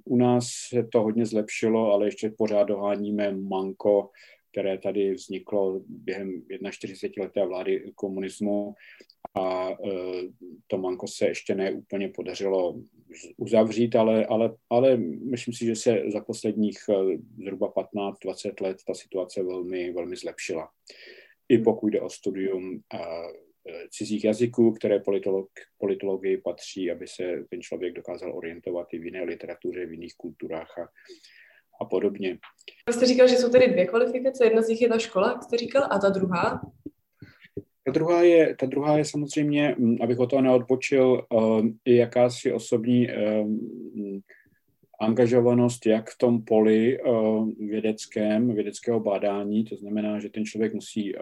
U 0.04 0.16
nás 0.16 0.48
se 0.68 0.88
to 0.92 1.02
hodně 1.02 1.26
zlepšilo, 1.26 1.92
ale 1.92 2.06
ještě 2.06 2.30
pořád 2.38 2.64
doháníme 2.64 3.32
manko 3.32 4.10
které 4.52 4.78
tady 4.78 5.14
vzniklo 5.14 5.80
během 5.88 6.42
41. 6.70 7.24
leté 7.24 7.46
vlády 7.46 7.92
komunismu 7.94 8.74
a 9.38 9.70
e, 9.70 9.76
to 10.66 10.78
manko 10.78 11.06
se 11.06 11.26
ještě 11.26 11.54
neúplně 11.54 12.08
podařilo 12.08 12.80
uzavřít, 13.36 13.96
ale, 13.96 14.26
ale, 14.26 14.56
ale 14.70 14.96
myslím 15.30 15.54
si, 15.54 15.66
že 15.66 15.76
se 15.76 16.02
za 16.12 16.20
posledních 16.20 16.78
e, 16.90 16.94
zhruba 17.44 17.72
15-20 17.72 18.62
let 18.62 18.76
ta 18.86 18.94
situace 18.94 19.42
velmi, 19.42 19.92
velmi 19.92 20.16
zlepšila. 20.16 20.68
I 21.48 21.58
pokud 21.58 21.88
jde 21.88 22.00
o 22.00 22.10
studium 22.10 22.80
e, 22.94 22.98
cizích 23.90 24.24
jazyků, 24.24 24.72
které 24.72 25.00
politolog, 25.00 25.48
politologii 25.78 26.36
patří, 26.36 26.90
aby 26.90 27.06
se 27.06 27.44
ten 27.50 27.62
člověk 27.62 27.94
dokázal 27.94 28.36
orientovat 28.36 28.86
i 28.92 28.98
v 28.98 29.04
jiné 29.04 29.22
literatuře, 29.24 29.86
v 29.86 29.92
jiných 29.92 30.14
kulturách 30.16 30.78
a, 30.78 30.88
a 31.80 31.84
podobně. 31.84 32.38
Vy 32.86 32.92
jste 32.92 33.06
říkal, 33.06 33.28
že 33.28 33.36
jsou 33.36 33.50
tady 33.50 33.68
dvě 33.68 33.86
kvalifikace, 33.86 34.44
jedna 34.44 34.62
z 34.62 34.68
nich 34.68 34.82
je 34.82 34.88
ta 34.88 34.98
škola, 34.98 35.28
jak 35.28 35.42
jste 35.42 35.56
říkal, 35.56 35.82
a 35.90 35.98
ta 35.98 36.08
druhá? 36.08 36.60
Ta 37.88 37.92
druhá 37.92 38.22
je, 38.22 38.56
ta 38.56 38.66
druhá 38.66 38.98
je 38.98 39.04
samozřejmě, 39.04 39.74
mm, 39.78 39.96
abych 40.00 40.18
o 40.18 40.26
toho 40.26 40.42
neodbočil, 40.42 41.26
um, 41.32 41.78
i 41.84 41.96
jakási 41.96 42.52
osobní 42.52 43.08
um, 43.08 44.20
angažovanost 45.00 45.86
jak 45.86 46.10
v 46.10 46.18
tom 46.18 46.44
poli 46.44 46.98
um, 47.00 47.54
vědeckém, 47.68 48.54
vědeckého 48.54 49.00
bádání, 49.00 49.64
to 49.64 49.76
znamená, 49.76 50.20
že 50.20 50.28
ten 50.28 50.44
člověk 50.44 50.74
musí 50.74 51.14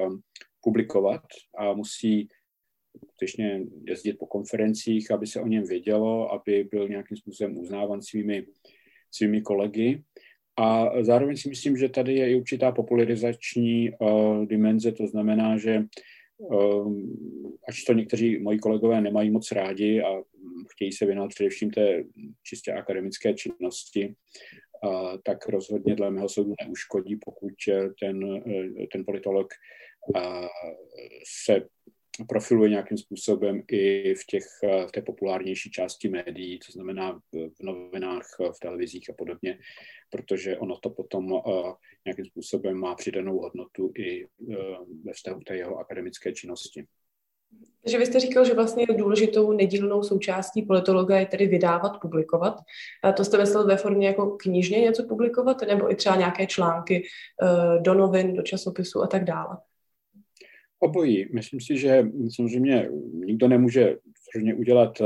publikovat 0.61 1.23
a 1.59 1.73
musí 1.73 2.29
skutečně 3.09 3.61
jezdit 3.87 4.13
po 4.13 4.27
konferencích, 4.27 5.11
aby 5.11 5.27
se 5.27 5.41
o 5.41 5.47
něm 5.47 5.65
vědělo, 5.65 6.33
aby 6.33 6.69
byl 6.71 6.89
nějakým 6.89 7.17
způsobem 7.17 7.59
uznávan 7.59 8.03
svými, 8.03 8.47
svými 9.11 9.41
kolegy. 9.43 10.03
A 10.59 10.91
zároveň 11.03 11.37
si 11.37 11.49
myslím, 11.49 11.77
že 11.77 11.89
tady 11.89 12.15
je 12.15 12.31
i 12.31 12.35
určitá 12.35 12.73
popularizační 12.73 13.91
uh, 13.91 14.47
dimenze, 14.47 14.93
to 14.93 15.07
znamená, 15.07 15.59
že 15.59 15.85
ač 17.69 17.85
to 17.85 17.93
někteří 17.93 18.39
moji 18.39 18.59
kolegové 18.59 19.01
nemají 19.01 19.31
moc 19.31 19.53
rádi 19.53 20.03
a 20.03 20.23
chtějí 20.71 20.93
se 20.93 21.07
věnovat 21.07 21.29
především 21.29 21.71
té 21.71 22.05
čistě 22.43 22.73
akademické 22.73 23.35
činnosti, 23.35 24.15
tak 25.23 25.49
rozhodně 25.49 25.95
dle 25.95 26.11
mého 26.11 26.29
soudu 26.29 26.55
neuškodí, 26.65 27.17
pokud 27.17 27.53
ten, 28.01 28.43
ten 28.93 29.05
politolog 29.05 29.49
se 31.45 31.69
profiluje 32.29 32.71
nějakým 32.71 32.99
způsobem 32.99 33.63
i 33.71 34.15
v, 34.15 34.27
těch, 34.27 34.45
v 34.89 34.93
té 34.93 35.03
populárnější 35.03 35.71
části 35.71 36.09
médií, 36.09 36.59
to 36.59 36.73
znamená 36.73 37.21
v 37.33 37.63
novinách, 37.63 38.27
v 38.39 38.61
televizích 38.61 39.11
a 39.11 39.15
podobně, 39.19 39.59
protože 40.11 40.59
ono 40.59 40.79
to 40.79 40.91
potom 40.91 41.33
uh, 41.33 41.73
nějakým 42.07 42.25
způsobem 42.25 42.77
má 42.77 42.95
přidanou 42.95 43.39
hodnotu 43.39 43.93
i 43.99 44.27
ve 45.05 45.13
vztahu 45.13 45.41
té 45.41 45.57
jeho 45.57 45.79
akademické 45.79 46.33
činnosti. 46.33 46.85
Takže 47.83 47.99
vy 47.99 48.07
jste 48.07 48.21
říkal, 48.21 48.45
že 48.45 48.55
vlastně 48.55 48.87
důležitou 48.87 49.53
nedílnou 49.53 50.03
součástí 50.03 50.63
politologa 50.63 51.19
je 51.19 51.27
tedy 51.27 51.47
vydávat, 51.47 52.01
publikovat. 52.01 52.55
A 53.03 53.13
to 53.13 53.25
jste 53.25 53.39
myslel 53.39 53.67
ve 53.67 53.77
formě 53.77 54.07
jako 54.07 54.31
knižně 54.31 54.81
něco 54.81 55.05
publikovat, 55.09 55.63
nebo 55.63 55.93
i 55.93 55.95
třeba 55.95 56.17
nějaké 56.17 56.47
články 56.47 57.07
do 57.81 57.95
novin, 57.95 58.35
do 58.35 58.43
časopisu 58.43 59.03
a 59.03 59.07
tak 59.07 59.25
dále? 59.25 59.57
Obojí. 60.81 61.27
Myslím 61.35 61.61
si, 61.61 61.77
že 61.79 62.05
samozřejmě 62.35 62.89
nikdo 63.13 63.49
nemůže 63.49 63.97
udělat 64.57 65.03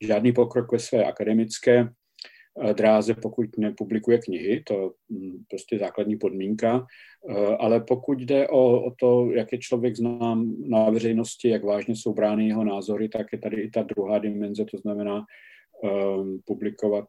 žádný 0.00 0.32
pokrok 0.32 0.72
ve 0.72 0.78
své 0.78 1.04
akademické 1.04 1.88
eh, 1.88 2.74
dráze, 2.74 3.14
pokud 3.14 3.46
nepublikuje 3.58 4.18
knihy, 4.18 4.62
to 4.66 4.92
mm, 5.08 5.44
prostě 5.50 5.78
základní 5.78 6.16
podmínka, 6.16 6.86
eh, 7.28 7.56
ale 7.56 7.80
pokud 7.80 8.20
jde 8.20 8.48
o, 8.48 8.84
o 8.84 8.90
to, 9.00 9.30
jak 9.30 9.52
je 9.52 9.58
člověk 9.58 9.96
znám 9.96 10.54
na 10.68 10.90
veřejnosti, 10.90 11.48
jak 11.48 11.64
vážně 11.64 11.96
jsou 11.96 12.14
brány 12.14 12.48
jeho 12.48 12.64
názory, 12.64 13.08
tak 13.08 13.26
je 13.32 13.38
tady 13.38 13.62
i 13.62 13.70
ta 13.70 13.82
druhá 13.82 14.18
dimenze, 14.18 14.64
to 14.64 14.78
znamená 14.78 15.24
um, 15.82 16.40
publikovat 16.44 17.08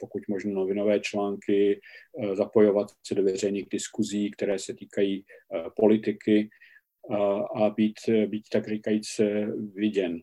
pokud 0.00 0.22
možno 0.28 0.52
novinové 0.52 1.00
články, 1.00 1.80
zapojovat 2.34 2.86
se 3.06 3.14
do 3.14 3.22
veřejných 3.22 3.68
diskuzí, 3.70 4.30
které 4.30 4.58
se 4.58 4.74
týkají 4.74 5.24
politiky, 5.76 6.50
a 7.54 7.70
být, 7.70 7.96
být 8.26 8.48
tak 8.52 8.68
říkajíc 8.68 9.20
viděn. 9.74 10.20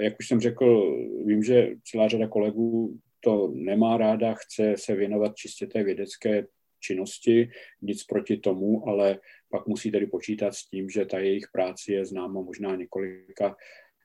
Jak 0.00 0.14
už 0.20 0.28
jsem 0.28 0.40
řekl, 0.40 0.96
vím, 1.24 1.42
že 1.42 1.74
celá 1.84 2.08
řada 2.08 2.28
kolegů 2.28 2.98
to 3.20 3.52
nemá 3.54 3.96
ráda, 3.96 4.34
chce 4.34 4.74
se 4.78 4.94
věnovat 4.94 5.36
čistě 5.36 5.66
té 5.66 5.84
vědecké 5.84 6.46
činnosti, 6.80 7.50
nic 7.82 8.04
proti 8.04 8.36
tomu, 8.36 8.88
ale 8.88 9.18
pak 9.50 9.66
musí 9.66 9.90
tedy 9.90 10.06
počítat 10.06 10.54
s 10.54 10.68
tím, 10.68 10.90
že 10.90 11.04
ta 11.04 11.18
jejich 11.18 11.44
práce 11.52 11.92
je 11.92 12.06
známa 12.06 12.40
možná 12.40 12.76
několika 12.76 13.56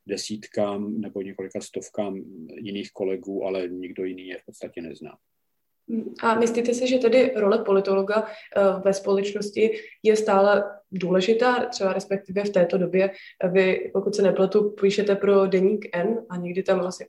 desítkám 0.05 1.01
nebo 1.01 1.21
několika 1.21 1.61
stovkám 1.61 2.15
jiných 2.55 2.91
kolegů, 2.91 3.45
ale 3.45 3.67
nikdo 3.67 4.05
jiný 4.05 4.27
je 4.27 4.37
v 4.37 4.45
podstatě 4.45 4.81
nezná. 4.81 5.17
A 6.21 6.35
myslíte 6.35 6.73
si, 6.73 6.87
že 6.87 6.97
tedy 6.97 7.33
role 7.35 7.57
politologa 7.57 8.25
eh, 8.25 8.61
ve 8.85 8.93
společnosti 8.93 9.71
je 10.03 10.15
stále 10.15 10.63
důležitá, 10.91 11.65
třeba 11.65 11.93
respektive 11.93 12.43
v 12.43 12.49
této 12.49 12.77
době? 12.77 13.11
Vy, 13.51 13.89
pokud 13.93 14.15
se 14.15 14.21
nepletu, 14.21 14.69
píšete 14.69 15.15
pro 15.15 15.47
deník 15.47 15.89
N 15.93 16.25
a 16.29 16.37
někdy 16.37 16.63
tam 16.63 16.79
vlastně 16.79 17.07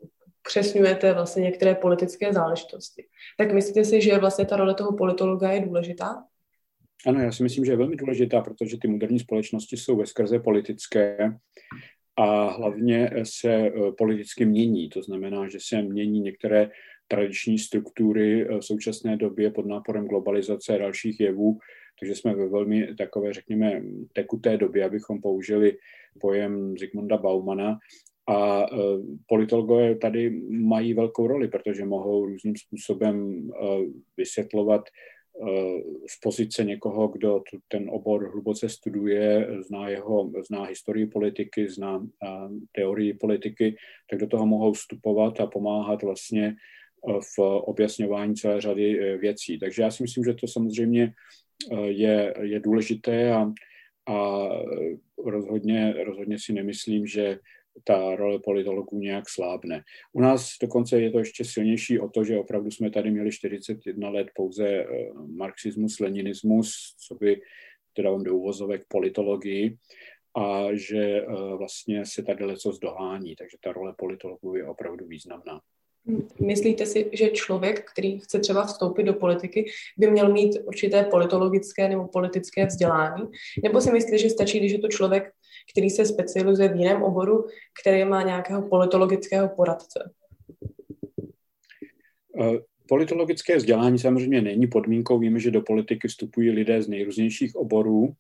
přesňujete 0.49 1.13
vlastně 1.13 1.43
některé 1.43 1.75
politické 1.75 2.33
záležitosti. 2.33 3.05
Tak 3.39 3.53
myslíte 3.53 3.85
si, 3.85 4.01
že 4.01 4.19
vlastně 4.19 4.47
ta 4.47 4.57
role 4.57 4.75
toho 4.75 4.97
politologa 4.97 5.51
je 5.51 5.61
důležitá? 5.61 6.25
Ano, 7.07 7.21
já 7.21 7.33
si 7.33 7.43
myslím, 7.43 7.65
že 7.65 7.73
je 7.73 7.77
velmi 7.77 7.97
důležitá, 7.97 8.41
protože 8.41 8.77
ty 8.79 8.89
moderní 8.89 9.19
společnosti 9.19 9.77
jsou 9.77 9.97
ve 9.97 10.07
skrze 10.07 10.39
politické 10.39 11.37
a 12.17 12.51
hlavně 12.51 13.11
se 13.23 13.53
eh, 13.53 13.73
politicky 13.99 14.45
mění. 14.45 14.89
To 14.89 15.03
znamená, 15.03 15.49
že 15.49 15.59
se 15.61 15.83
mění 15.83 16.21
některé 16.21 16.71
tradiční 17.11 17.59
struktury 17.59 18.47
eh, 18.47 18.59
v 18.59 18.65
současné 18.65 19.17
době 19.17 19.51
pod 19.51 19.67
náporem 19.67 20.07
globalizace 20.07 20.75
a 20.75 20.79
dalších 20.79 21.21
jevů, 21.21 21.59
takže 22.01 22.15
jsme 22.15 22.35
ve 22.35 22.49
velmi 22.49 22.95
takové, 22.95 23.33
řekněme, 23.33 23.83
tekuté 24.13 24.57
době, 24.57 24.85
abychom 24.85 25.21
použili 25.21 25.77
pojem 26.21 26.79
Zygmunda 26.79 27.17
Baumana. 27.17 27.79
A 28.29 28.63
eh, 28.63 28.77
politologové 29.27 29.95
tady 29.95 30.31
mají 30.51 30.95
velkou 30.95 31.27
roli, 31.27 31.49
protože 31.49 31.85
mohou 31.85 32.27
různým 32.27 32.57
způsobem 32.57 33.49
eh, 33.51 33.67
vysvětlovat 34.17 34.83
z 36.07 36.21
pozice 36.23 36.65
někoho, 36.65 37.09
kdo 37.09 37.43
ten 37.69 37.91
obor 37.91 38.31
hluboce 38.33 38.69
studuje, 38.69 39.49
zná 39.67 39.89
jeho, 39.89 40.33
zná 40.49 40.65
historii 40.65 41.07
politiky, 41.07 41.69
zná 41.69 42.07
teorii 42.73 43.15
politiky, 43.15 43.77
tak 44.11 44.21
do 44.21 44.27
toho 44.27 44.47
mohou 44.47 44.73
vstupovat 44.73 45.41
a 45.41 45.47
pomáhat 45.47 46.03
vlastně 46.03 46.57
v 47.37 47.39
objasňování 47.41 48.35
celé 48.35 48.61
řady 48.61 49.01
eh, 49.01 49.19
věcí. 49.19 49.59
Takže 49.59 49.83
já 49.83 49.91
si 49.91 50.03
myslím, 50.03 50.25
že 50.25 50.35
to 50.35 50.49
samozřejmě 50.49 51.13
eh, 51.73 51.87
je, 51.87 52.35
je 52.43 52.61
důležité 52.61 53.33
a, 53.33 53.53
a 54.09 54.49
rozhodně, 55.27 55.95
rozhodně 56.05 56.39
si 56.39 56.53
nemyslím, 56.53 57.07
že 57.07 57.39
ta 57.85 58.17
role 58.17 58.39
politologů 58.39 58.99
nějak 58.99 59.29
slábne. 59.29 59.83
U 60.13 60.21
nás 60.21 60.51
dokonce 60.63 61.01
je 61.01 61.11
to 61.11 61.19
ještě 61.19 61.45
silnější 61.45 61.99
o 61.99 62.09
to, 62.09 62.25
že 62.25 62.39
opravdu 62.39 62.71
jsme 62.71 62.91
tady 62.91 63.11
měli 63.11 63.33
41 63.33 64.11
let 64.11 64.29
pouze 64.35 64.69
eh, 64.69 64.87
marxismus, 65.27 66.01
leninismus, 66.01 66.97
co 67.09 67.15
by 67.15 67.41
teda 67.93 68.11
on 68.11 68.23
do 68.23 68.37
uvozovek 68.37 68.83
politologii 68.89 69.77
a 70.37 70.67
že 70.73 71.27
vlastně 71.57 72.07
se 72.07 72.23
tady 72.23 72.45
leco 72.45 72.73
zdohání, 72.73 73.37
takže 73.37 73.57
ta 73.65 73.73
role 73.73 73.95
politologů 73.99 74.57
je 74.57 74.67
opravdu 74.67 75.07
významná. 75.07 75.61
Myslíte 76.41 76.87
si, 76.87 77.11
že 77.13 77.29
člověk, 77.31 77.91
který 77.93 78.19
chce 78.19 78.39
třeba 78.39 78.67
vstoupit 78.67 79.03
do 79.03 79.15
politiky, 79.15 79.71
by 79.99 80.11
měl 80.11 80.33
mít 80.33 80.59
určité 80.65 81.05
politologické 81.05 81.89
nebo 81.89 82.09
politické 82.09 82.67
vzdělání? 82.67 83.23
Nebo 83.63 83.81
si 83.81 83.93
myslíte, 83.93 84.19
že 84.19 84.31
stačí, 84.31 84.59
když 84.59 84.73
je 84.73 84.79
to 84.79 84.89
člověk 84.89 85.33
který 85.73 85.91
se 85.91 86.07
specializuje 86.07 86.69
v 86.69 86.77
jiném 86.77 87.03
oboru, 87.03 87.47
který 87.83 88.05
má 88.05 88.23
nějakého 88.23 88.69
politologického 88.69 89.49
poradce? 89.49 90.15
Eh, 92.91 92.97
politologické 92.97 93.57
vzdělání 93.57 93.99
samozřejmě 93.99 94.41
není 94.41 94.67
podmínkou. 94.67 95.19
Víme, 95.19 95.41
že 95.41 95.51
do 95.51 95.63
politiky 95.63 96.09
vstupují 96.09 96.51
lidé 96.51 96.83
z 96.83 96.89
nejrůznějších 96.89 97.57
oborů 97.57 98.15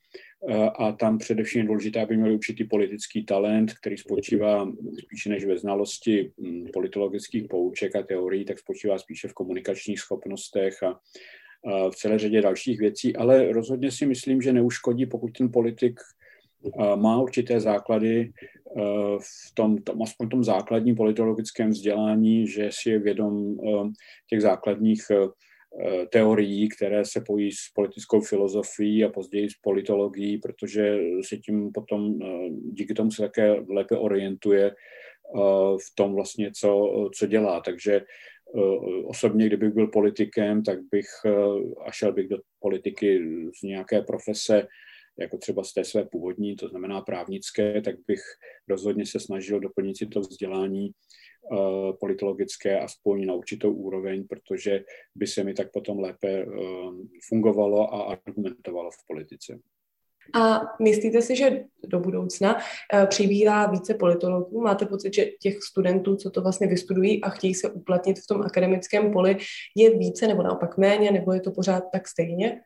eh, 0.48 0.70
a 0.78 0.92
tam 0.92 1.18
především 1.18 1.61
je 1.61 1.66
důležité, 1.66 2.00
aby 2.00 2.16
měli 2.16 2.35
určitý 2.35 2.64
politický 2.64 3.24
talent, 3.24 3.72
který 3.74 3.96
spočívá 3.96 4.72
spíše 5.04 5.28
než 5.28 5.44
ve 5.44 5.59
znalosti 5.59 6.33
hm, 6.40 6.66
politologických 6.72 7.48
pouček 7.48 7.96
a 7.96 8.02
teorií, 8.02 8.44
tak 8.44 8.59
spočívá 8.59 8.98
spíše 8.98 9.28
v 9.28 9.35
komunikačních 9.35 10.00
schopnostech 10.00 10.83
a 10.83 11.00
v 11.90 11.96
celé 11.96 12.18
řadě 12.18 12.40
dalších 12.40 12.80
věcí, 12.80 13.16
ale 13.16 13.52
rozhodně 13.52 13.90
si 13.90 14.06
myslím, 14.06 14.42
že 14.42 14.52
neuškodí, 14.52 15.06
pokud 15.06 15.38
ten 15.38 15.52
politik 15.52 16.00
má 16.96 17.20
určité 17.20 17.61
základy 17.61 18.33
v 19.18 19.54
tom, 19.54 19.78
tom, 19.78 20.02
aspoň 20.02 20.28
tom 20.28 20.44
základním 20.44 20.96
politologickém 20.96 21.70
vzdělání, 21.70 22.46
že 22.46 22.68
si 22.72 22.90
je 22.90 22.98
vědom 22.98 23.56
těch 24.30 24.42
základních 24.42 25.02
teorií, 26.11 26.68
které 26.68 27.04
se 27.04 27.20
pojí 27.20 27.52
s 27.52 27.72
politickou 27.74 28.20
filozofií 28.20 29.04
a 29.04 29.09
později 29.09 29.50
s 29.50 29.54
politologií, 29.62 30.38
protože 30.38 30.98
se 31.24 31.37
tím 31.37 31.72
potom 31.72 32.18
díky 32.72 32.94
tomu 32.94 33.11
se 33.11 33.22
také 33.22 33.64
lépe 33.68 33.98
orientuje 33.98 34.74
v 35.76 35.94
tom 35.94 36.14
vlastně, 36.14 36.50
co, 36.61 36.90
co 37.14 37.26
dělá. 37.26 37.61
Takže 37.61 38.02
osobně, 39.04 39.46
kdybych 39.46 39.72
byl 39.72 39.87
politikem, 39.87 40.62
tak 40.62 40.78
bych 40.90 41.06
a 41.87 41.92
šel 41.92 42.12
bych 42.12 42.28
do 42.28 42.38
politiky 42.61 43.20
z 43.61 43.62
nějaké 43.62 44.02
profese, 44.02 44.66
jako 45.20 45.38
třeba 45.38 45.64
z 45.64 45.72
té 45.72 45.85
své 45.85 46.04
původní, 46.04 46.56
to 46.56 46.68
znamená 46.68 47.00
právnické, 47.00 47.83
tak 47.83 47.94
bych 48.06 48.20
rozhodně 48.68 49.06
se 49.06 49.20
snažil 49.20 49.61
doplnit 49.61 49.98
si 49.98 50.06
to 50.06 50.20
vzdělání 50.20 50.90
uh, 50.90 51.59
politologické 52.00 52.80
aspoň 52.80 53.26
na 53.26 53.35
určitou 53.35 53.72
úroveň, 53.72 54.26
protože 54.28 54.85
by 55.14 55.26
se 55.26 55.44
mi 55.44 55.54
tak 55.54 55.72
potom 55.72 55.98
lépe 55.98 56.46
uh, 56.46 56.52
fungovalo 57.28 57.94
a 57.94 58.02
argumentovalo 58.02 58.90
v 58.90 59.06
politice. 59.06 59.59
A 60.35 60.61
myslíte 60.83 61.22
si, 61.22 61.37
že 61.37 61.64
do 61.87 62.00
budoucna 62.00 62.56
uh, 62.56 63.06
přibývá 63.06 63.66
více 63.66 63.94
politologů? 63.94 64.61
Máte 64.61 64.87
pocit, 64.87 65.14
že 65.14 65.26
těch 65.40 65.62
studentů, 65.62 66.16
co 66.16 66.30
to 66.30 66.42
vlastně 66.42 66.66
vystudují 66.66 67.24
a 67.24 67.30
chtějí 67.30 67.54
se 67.54 67.70
uplatnit 67.70 68.18
v 68.18 68.26
tom 68.26 68.42
akademickém 68.42 69.12
poli, 69.12 69.37
je 69.76 69.98
více 69.98 70.26
nebo 70.28 70.42
naopak 70.42 70.78
méně, 70.78 71.11
nebo 71.11 71.33
je 71.33 71.40
to 71.40 71.50
pořád 71.50 71.85
tak 71.92 72.09
stejně? 72.09 72.61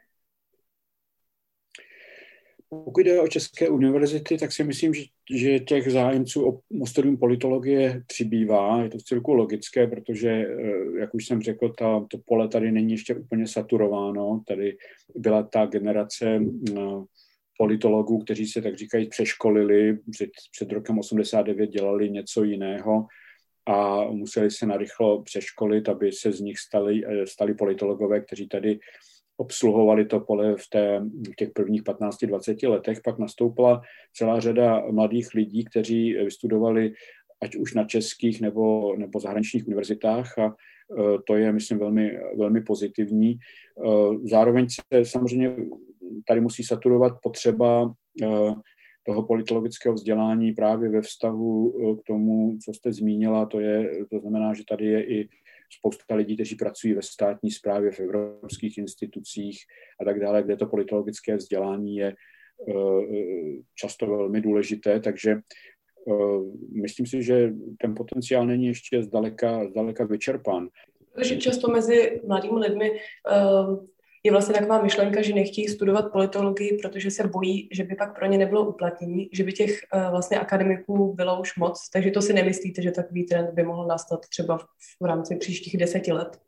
Pokud 2.85 3.01
jde 3.01 3.21
o 3.21 3.29
české 3.29 3.69
univerzity, 3.69 4.39
tak 4.39 4.53
si 4.53 4.65
myslím, 4.65 4.95
že, 4.95 5.03
že 5.35 5.61
těch 5.61 5.93
zájemců 5.93 6.49
o, 6.49 6.87
studium 6.87 7.17
politologie 7.17 8.03
přibývá. 8.07 8.83
Je 8.83 8.89
to 8.89 8.99
v 8.99 9.03
celku 9.03 9.33
logické, 9.35 9.87
protože, 9.87 10.31
eh, 10.31 10.99
jak 10.99 11.15
už 11.15 11.27
jsem 11.27 11.43
řekl, 11.43 11.69
ta, 11.69 12.07
to 12.11 12.19
pole 12.27 12.49
tady 12.49 12.73
není 12.73 12.93
ještě 12.93 13.15
úplně 13.15 13.47
saturováno. 13.47 14.43
Tady 14.49 14.77
byla 15.17 15.43
ta 15.43 15.67
generace 15.67 16.41
eh, 16.71 16.81
politologů, 17.59 18.19
kteří 18.19 18.47
se 18.47 18.63
tak 18.63 18.79
říkají 18.79 19.09
přeškolili, 19.09 19.99
před, 20.11 20.31
před 20.53 20.73
rokem 20.73 20.99
89 20.99 21.71
dělali 21.71 22.11
něco 22.11 22.45
jiného 22.45 23.07
a 23.67 24.05
museli 24.11 24.51
se 24.51 24.67
narychlo 24.67 25.23
přeškolit, 25.23 25.89
aby 25.89 26.13
se 26.13 26.33
z 26.33 26.41
nich 26.41 26.59
stali, 26.59 27.03
eh, 27.07 27.27
stali 27.27 27.55
politologové, 27.55 28.21
kteří 28.21 28.49
tady 28.49 28.79
obsluhovali 29.37 30.05
to 30.05 30.21
pole 30.21 30.57
v, 30.57 30.69
té, 30.71 31.01
v 31.33 31.37
těch 31.37 31.51
prvních 31.51 31.83
15-20 31.83 32.71
letech. 32.71 33.01
Pak 33.05 33.19
nastoupila 33.19 33.81
celá 34.13 34.41
řada 34.41 34.83
mladých 34.91 35.35
lidí, 35.35 35.65
kteří 35.65 36.15
vystudovali 36.15 36.93
ať 37.43 37.57
už 37.57 37.75
na 37.75 37.85
českých 37.85 38.41
nebo, 38.41 38.97
nebo 38.97 39.21
zahraničních 39.21 39.67
univerzitách 39.67 40.39
a 40.39 40.47
e, 40.47 40.53
to 41.27 41.37
je, 41.37 41.53
myslím, 41.53 41.79
velmi, 41.79 42.19
velmi 42.37 42.61
pozitivní. 42.61 43.31
E, 43.31 43.39
zároveň 44.25 44.67
se 44.69 45.05
samozřejmě 45.05 45.57
tady 46.29 46.41
musí 46.41 46.63
saturovat 46.63 47.13
potřeba 47.23 47.95
e, 48.23 48.27
toho 49.07 49.23
politologického 49.23 49.95
vzdělání 49.95 50.53
právě 50.53 50.89
ve 50.89 51.03
vztahu 51.03 51.73
k 52.01 52.07
tomu, 52.07 52.59
co 52.65 52.75
jste 52.75 52.93
zmínila, 52.93 53.47
to, 53.47 53.61
je, 53.61 53.91
to 54.11 54.21
znamená, 54.21 54.55
že 54.55 54.63
tady 54.69 54.87
je 54.87 55.05
i 55.05 55.29
spousta 55.79 56.15
lidí, 56.15 56.35
kteří 56.35 56.57
pracují 56.57 56.95
ve 56.95 57.03
státní 57.03 57.51
správě, 57.51 57.91
v 57.91 58.01
evropských 58.01 58.79
institucích 58.79 59.59
a 60.01 60.05
tak 60.05 60.21
dále, 60.21 60.43
kde 60.43 60.57
to 60.57 60.67
politologické 60.67 61.37
vzdělání 61.37 61.97
je 61.97 62.09
eh, 62.09 62.75
často 63.75 64.07
velmi 64.07 64.41
důležité, 64.41 65.01
takže 65.01 65.31
eh, 65.31 66.13
myslím 66.83 67.07
si, 67.07 67.23
že 67.23 67.53
ten 67.81 67.95
potenciál 67.95 68.47
není 68.47 68.67
ještě 68.67 69.03
zdaleka, 69.03 69.69
zdaleka 69.69 70.05
vyčerpán. 70.05 70.69
Často 71.39 71.71
mezi 71.71 72.21
mladými 72.27 72.59
lidmi 72.59 72.91
eh, 72.91 73.94
je 74.25 74.33
vlastně 74.33 74.55
taková 74.55 74.83
myšlenka, 74.83 75.23
že 75.23 75.35
nechtějí 75.35 75.69
studovat 75.69 76.13
politologii, 76.13 76.79
protože 76.83 77.11
se 77.11 77.29
bojí, 77.29 77.69
že 77.73 77.85
by 77.85 77.95
pak 77.95 78.19
pro 78.19 78.27
ně 78.27 78.39
nebylo 78.39 78.69
uplatnění, 78.69 79.29
že 79.33 79.45
by 79.45 79.53
těch 79.53 79.81
uh, 79.95 80.11
vlastně 80.11 80.39
akademiků 80.39 81.15
bylo 81.15 81.41
už 81.41 81.57
moc, 81.57 81.91
takže 81.93 82.11
to 82.11 82.23
si 82.23 82.33
nemyslíte, 82.33 82.83
že 82.83 82.91
takový 82.91 83.25
trend 83.25 83.51
by 83.55 83.63
mohl 83.63 83.87
nastat 83.87 84.21
třeba 84.29 84.59
v, 85.01 85.05
rámci 85.05 85.37
příštích 85.37 85.77
deseti 85.77 86.13
let? 86.13 86.39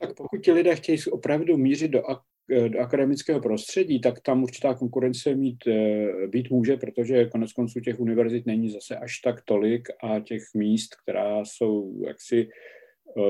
Tak 0.00 0.14
pokud 0.16 0.38
ti 0.38 0.52
lidé 0.52 0.76
chtějí 0.76 0.98
opravdu 1.10 1.56
mířit 1.56 1.90
do, 1.90 2.02
eh, 2.52 2.68
do 2.68 2.80
akademického 2.80 3.40
prostředí, 3.40 4.00
tak 4.00 4.20
tam 4.20 4.42
určitá 4.42 4.74
konkurence 4.74 5.34
mít, 5.34 5.66
uh, 5.66 6.30
být 6.30 6.50
může, 6.50 6.76
protože 6.76 7.26
konec 7.26 7.52
konců 7.52 7.80
těch 7.80 8.00
univerzit 8.00 8.46
není 8.46 8.70
zase 8.70 8.96
až 8.96 9.18
tak 9.18 9.42
tolik 9.44 9.88
a 10.02 10.20
těch 10.20 10.42
míst, 10.54 10.94
která 11.02 11.44
jsou 11.44 12.02
jaksi 12.06 12.48
Eh, 12.48 12.50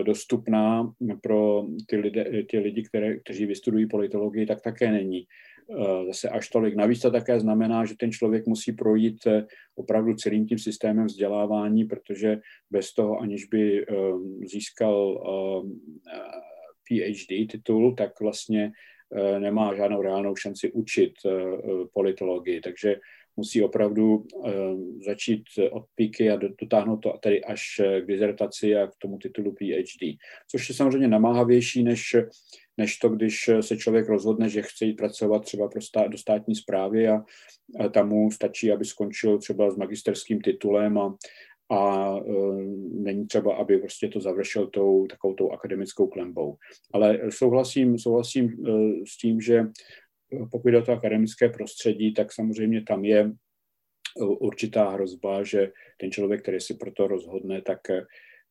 dostupná 0.02 0.92
pro 1.22 1.64
ty, 1.86 1.96
lidé, 1.96 2.42
ty 2.50 2.58
lidi, 2.58 2.82
které, 2.82 3.16
kteří 3.16 3.46
vystudují 3.46 3.86
politologii, 3.86 4.46
tak 4.46 4.60
také 4.60 4.92
není 4.92 5.26
eh, 5.70 6.06
zase 6.06 6.28
až 6.28 6.48
tolik. 6.48 6.74
Navíc 6.74 7.00
to 7.00 7.10
také 7.10 7.40
znamená, 7.40 7.84
že 7.84 7.96
ten 7.96 8.12
člověk 8.12 8.46
musí 8.46 8.72
projít 8.72 9.26
eh, 9.26 9.46
opravdu 9.74 10.14
celým 10.14 10.46
tím 10.46 10.58
systémem 10.58 11.06
vzdělávání, 11.06 11.84
protože 11.84 12.40
bez 12.70 12.92
toho, 12.94 13.18
aniž 13.18 13.44
by 13.44 13.86
získal 14.44 15.22
PhD 16.88 17.50
titul, 17.50 17.94
tak 17.94 18.20
vlastně 18.20 18.72
nemá 19.38 19.74
žádnou 19.74 20.02
reálnou 20.02 20.36
šanci 20.36 20.72
učit 20.72 21.12
politologii. 21.92 22.60
Takže 22.60 22.96
musí 23.37 23.62
opravdu 23.62 24.16
uh, 24.16 24.53
začít 25.07 25.42
od 25.70 25.85
píky 25.94 26.31
a 26.31 26.38
dotáhnout 26.61 26.96
to 26.96 27.12
tady 27.22 27.44
až 27.44 27.81
eh, 27.81 28.01
k 28.01 28.07
dizertaci 28.07 28.77
a 28.77 28.87
k 28.87 28.96
tomu 28.99 29.18
titulu 29.18 29.53
PhD. 29.53 30.18
Což 30.51 30.68
je 30.68 30.75
samozřejmě 30.75 31.09
namáhavější, 31.09 31.83
než, 31.83 32.16
než 32.77 32.99
to, 32.99 33.09
když 33.09 33.51
se 33.61 33.77
člověk 33.77 34.09
rozhodne, 34.09 34.49
že 34.49 34.62
chce 34.62 34.85
jít 34.85 34.94
pracovat 34.94 35.44
třeba 35.44 35.68
pro 35.68 35.81
stát, 35.81 36.09
do 36.09 36.18
státní 36.18 36.55
zprávy 36.55 37.09
a, 37.09 37.25
a 37.81 37.88
tam 37.88 38.09
mu 38.09 38.31
stačí, 38.31 38.72
aby 38.72 38.85
skončil 38.85 39.38
třeba 39.38 39.70
s 39.70 39.77
magisterským 39.77 40.40
titulem 40.40 40.99
a, 40.99 41.16
a 41.70 42.11
uh, 42.16 42.61
není 42.92 43.27
třeba, 43.27 43.57
aby 43.57 43.79
prostě 43.79 44.09
to 44.09 44.20
završil 44.20 44.66
tou 44.66 45.07
takovou 45.07 45.35
tou 45.35 45.51
akademickou 45.51 46.07
klembou. 46.07 46.57
Ale 46.92 47.20
souhlasím, 47.29 47.99
souhlasím 47.99 48.57
uh, 48.59 48.90
s 49.09 49.16
tím, 49.16 49.40
že 49.40 49.66
pokud 50.50 50.68
jde 50.68 50.78
o 50.78 50.82
to 50.82 50.92
akademické 50.92 51.48
prostředí, 51.48 52.14
tak 52.14 52.32
samozřejmě 52.32 52.82
tam 52.82 53.04
je 53.04 53.32
určitá 54.20 54.90
hrozba, 54.90 55.44
že 55.44 55.72
ten 56.00 56.10
člověk, 56.10 56.42
který 56.42 56.60
si 56.60 56.74
pro 56.74 56.92
to 56.92 57.06
rozhodne, 57.06 57.62
tak, 57.62 57.80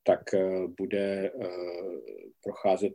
tak 0.03 0.33
eh, 0.33 0.67
bude 0.77 1.31
eh, 1.31 1.47
procházet, 2.43 2.93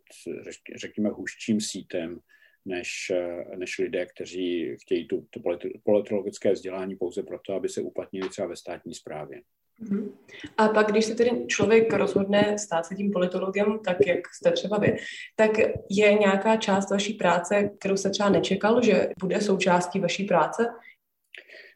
řekněme, 0.77 1.11
hůřčím 1.11 1.61
sítem, 1.61 2.21
než, 2.65 3.11
eh, 3.11 3.57
než 3.57 3.79
lidé, 3.79 4.07
kteří 4.07 4.77
chtějí 4.83 5.09
tu, 5.09 5.27
to 5.31 5.41
politologické 5.85 6.53
vzdělání 6.53 6.97
pouze 6.97 7.23
proto, 7.23 7.55
aby 7.55 7.69
se 7.69 7.81
uplatnili 7.83 8.29
třeba 8.29 8.49
ve 8.49 8.57
státní 8.57 8.95
správě. 8.95 9.43
Mhm. 9.81 10.13
A 10.57 10.69
pak, 10.69 10.91
když 10.91 11.05
se 11.05 11.15
tedy 11.15 11.31
člověk 11.47 11.93
rozhodne 11.93 12.59
stát 12.59 12.87
se 12.87 12.95
tím 12.95 13.11
politologem, 13.11 13.79
tak 13.85 14.07
jak 14.07 14.19
jste 14.35 14.51
třeba 14.53 14.79
vy, 14.79 14.97
tak 15.37 15.51
je 15.91 16.15
nějaká 16.15 16.57
část 16.57 16.91
vaší 16.91 17.15
práce, 17.15 17.71
kterou 17.79 17.97
se 17.97 18.11
třeba 18.11 18.29
nečekal, 18.29 18.83
že 18.83 19.09
bude 19.21 19.41
součástí 19.41 20.01
vaší 20.01 20.25
práce? 20.25 20.67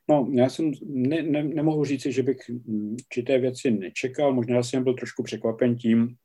No, 0.08 0.28
já 0.32 0.48
jsem 0.48 0.72
ne, 0.86 1.22
ne, 1.22 1.42
nemohu 1.42 1.84
říct, 1.84 2.06
že 2.06 2.22
bych 2.22 2.36
určité 2.92 3.38
věci 3.38 3.70
nečekal. 3.70 4.34
Možná 4.34 4.62
jsem 4.62 4.84
byl 4.84 4.94
trošku 4.94 5.22
překvapen 5.22 5.76
tím, 5.76 6.16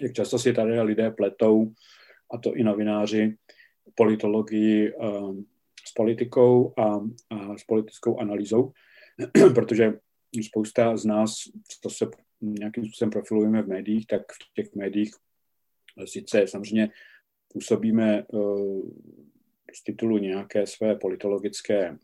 jak 0.00 0.12
často 0.12 0.38
si 0.38 0.52
tady 0.52 0.80
lidé 0.80 1.10
pletou, 1.10 1.72
a 2.34 2.38
to 2.38 2.54
i 2.54 2.64
novináři, 2.64 3.36
politologii 3.94 4.94
uh, 4.94 5.36
s 5.88 5.92
politikou 5.92 6.74
a, 6.78 6.84
a 7.30 7.58
s 7.58 7.64
politickou 7.64 8.18
analýzou, 8.20 8.72
protože 9.54 9.92
spousta 10.42 10.96
z 10.96 11.04
nás, 11.04 11.34
co 11.80 11.90
se 11.90 12.06
nějakým 12.40 12.84
způsobem 12.84 13.10
profilujeme 13.10 13.62
v 13.62 13.68
médiích, 13.68 14.06
tak 14.06 14.22
v 14.32 14.54
těch 14.54 14.74
médiích 14.74 15.10
sice 16.04 16.46
samozřejmě 16.46 16.90
působíme 17.52 18.24
uh, 18.32 18.90
z 19.74 19.84
titulu 19.84 20.18
nějaké 20.18 20.66
své 20.66 20.96
politologické 20.96 21.98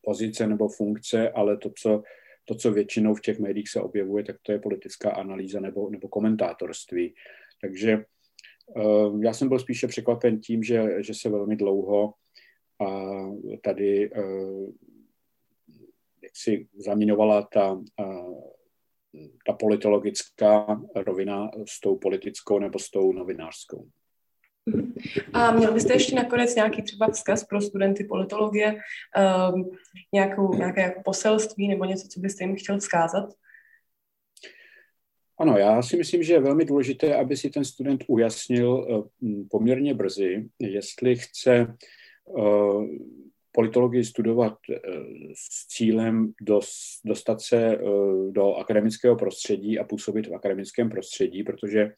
pozice 0.00 0.46
nebo 0.46 0.68
funkce, 0.68 1.30
ale 1.30 1.56
to, 1.56 1.70
co, 1.78 2.02
to, 2.44 2.54
co 2.54 2.72
většinou 2.72 3.14
v 3.14 3.20
těch 3.20 3.38
médiích 3.38 3.68
se 3.68 3.80
objevuje, 3.80 4.24
tak 4.24 4.36
to 4.42 4.52
je 4.52 4.58
politická 4.58 5.10
analýza 5.10 5.60
nebo, 5.60 5.90
nebo 5.90 6.08
komentátorství. 6.08 7.14
Takže 7.60 8.04
uh, 8.76 9.22
já 9.22 9.32
jsem 9.32 9.48
byl 9.48 9.58
spíše 9.58 9.86
překvapen 9.86 10.40
tím, 10.40 10.62
že, 10.62 11.02
že 11.02 11.14
se 11.14 11.28
velmi 11.28 11.56
dlouho 11.56 12.14
a 12.80 13.12
tady 13.62 14.10
jak 14.10 14.97
si 16.42 16.66
zaměňovala 16.76 17.42
ta, 17.42 17.80
ta 19.46 19.52
politologická 19.52 20.80
rovina 20.94 21.50
s 21.68 21.80
tou 21.80 21.96
politickou 21.96 22.58
nebo 22.58 22.78
s 22.78 22.90
tou 22.90 23.12
novinářskou. 23.12 23.88
A 25.32 25.52
měl 25.52 25.74
byste 25.74 25.92
ještě 25.92 26.16
nakonec 26.16 26.54
nějaký 26.54 26.82
třeba 26.82 27.08
vzkaz 27.10 27.44
pro 27.44 27.60
studenty 27.60 28.04
politologie, 28.04 28.80
um, 29.54 29.70
nějakou, 30.12 30.54
nějaké 30.54 30.80
jako 30.80 31.02
poselství 31.04 31.68
nebo 31.68 31.84
něco, 31.84 32.08
co 32.08 32.20
byste 32.20 32.44
jim 32.44 32.56
chtěl 32.56 32.78
vzkázat? 32.78 33.34
Ano, 35.38 35.58
já 35.58 35.82
si 35.82 35.96
myslím, 35.96 36.22
že 36.22 36.32
je 36.32 36.40
velmi 36.40 36.64
důležité, 36.64 37.16
aby 37.16 37.36
si 37.36 37.50
ten 37.50 37.64
student 37.64 38.04
ujasnil 38.08 38.70
uh, 39.20 39.32
poměrně 39.50 39.94
brzy, 39.94 40.48
jestli 40.58 41.16
chce 41.16 41.76
uh, 42.24 42.84
politologii 43.58 44.04
studovat 44.04 44.56
eh, 44.70 44.78
s 45.34 45.66
cílem 45.66 46.32
dostat 47.04 47.40
se 47.40 47.74
eh, 47.74 47.78
do 48.30 48.54
akademického 48.54 49.16
prostředí 49.16 49.78
a 49.78 49.84
působit 49.84 50.26
v 50.26 50.34
akademickém 50.34 50.90
prostředí, 50.90 51.42
protože 51.42 51.90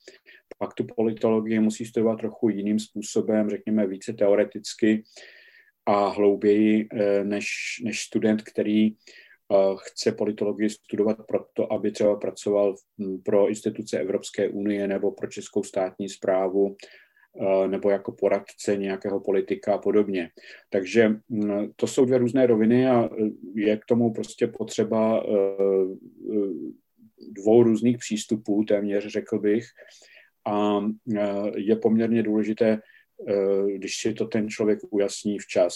pak 0.59 0.75
tu 0.75 0.85
politologii 0.97 1.61
musí 1.61 1.85
studovat 1.85 2.17
trochu 2.17 2.49
jiným 2.49 2.79
způsobem, 2.79 3.51
řekněme 3.51 3.87
více 3.87 4.13
teoreticky 4.13 5.03
a 5.87 6.09
hlouběji 6.09 6.89
eh, 6.93 7.25
než, 7.25 7.47
než 7.85 8.01
student, 8.01 8.43
který 8.43 8.97
chce 9.77 10.13
politologii 10.13 10.71
studovat 10.71 11.17
proto, 11.29 11.73
aby 11.73 11.91
třeba 11.91 12.17
pracoval 12.17 12.75
pro 13.25 13.49
instituce 13.49 13.99
Evropské 13.99 14.49
unie 14.49 14.89
nebo 14.89 15.13
pro 15.13 15.27
českou 15.27 15.63
státní 15.63 16.09
zprávu 16.09 16.77
nebo 17.67 17.91
jako 17.91 18.13
poradce 18.13 18.77
nějakého 18.77 19.21
politika 19.21 19.75
a 19.75 19.79
podobně. 19.79 20.31
Takže 20.71 21.09
mm, 21.29 21.73
to 21.77 21.87
jsou 21.87 22.05
dvě 22.05 22.19
různé 22.19 22.47
roviny 22.47 22.89
a 22.89 23.05
eh, 23.05 23.31
je 23.55 23.77
k 23.77 23.85
tomu 23.85 24.13
prostě 24.13 24.47
potřeba 24.47 25.25
eh, 25.25 25.33
dvou 27.33 27.63
různých 27.63 27.99
přístupů, 27.99 28.65
téměř 28.65 29.07
řekl 29.07 29.39
bych. 29.39 29.65
A 30.47 30.81
je 31.57 31.77
poměrně 31.77 32.23
důležité, 32.23 32.79
když 33.77 33.97
si 34.01 34.15
to 34.15 34.25
ten 34.27 34.49
člověk 34.49 34.79
ujasní 34.91 35.39
včas. 35.39 35.75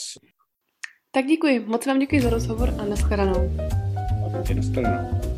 Tak 1.11 1.27
děkuji, 1.27 1.61
moc 1.61 1.87
vám 1.87 1.99
děkuji 1.99 2.21
za 2.21 2.31
rozhovor 2.31 2.69
a 2.79 2.85
nashledanou. 2.85 3.51
A 4.27 4.31
taky 4.33 4.55
nashledanou. 4.55 5.34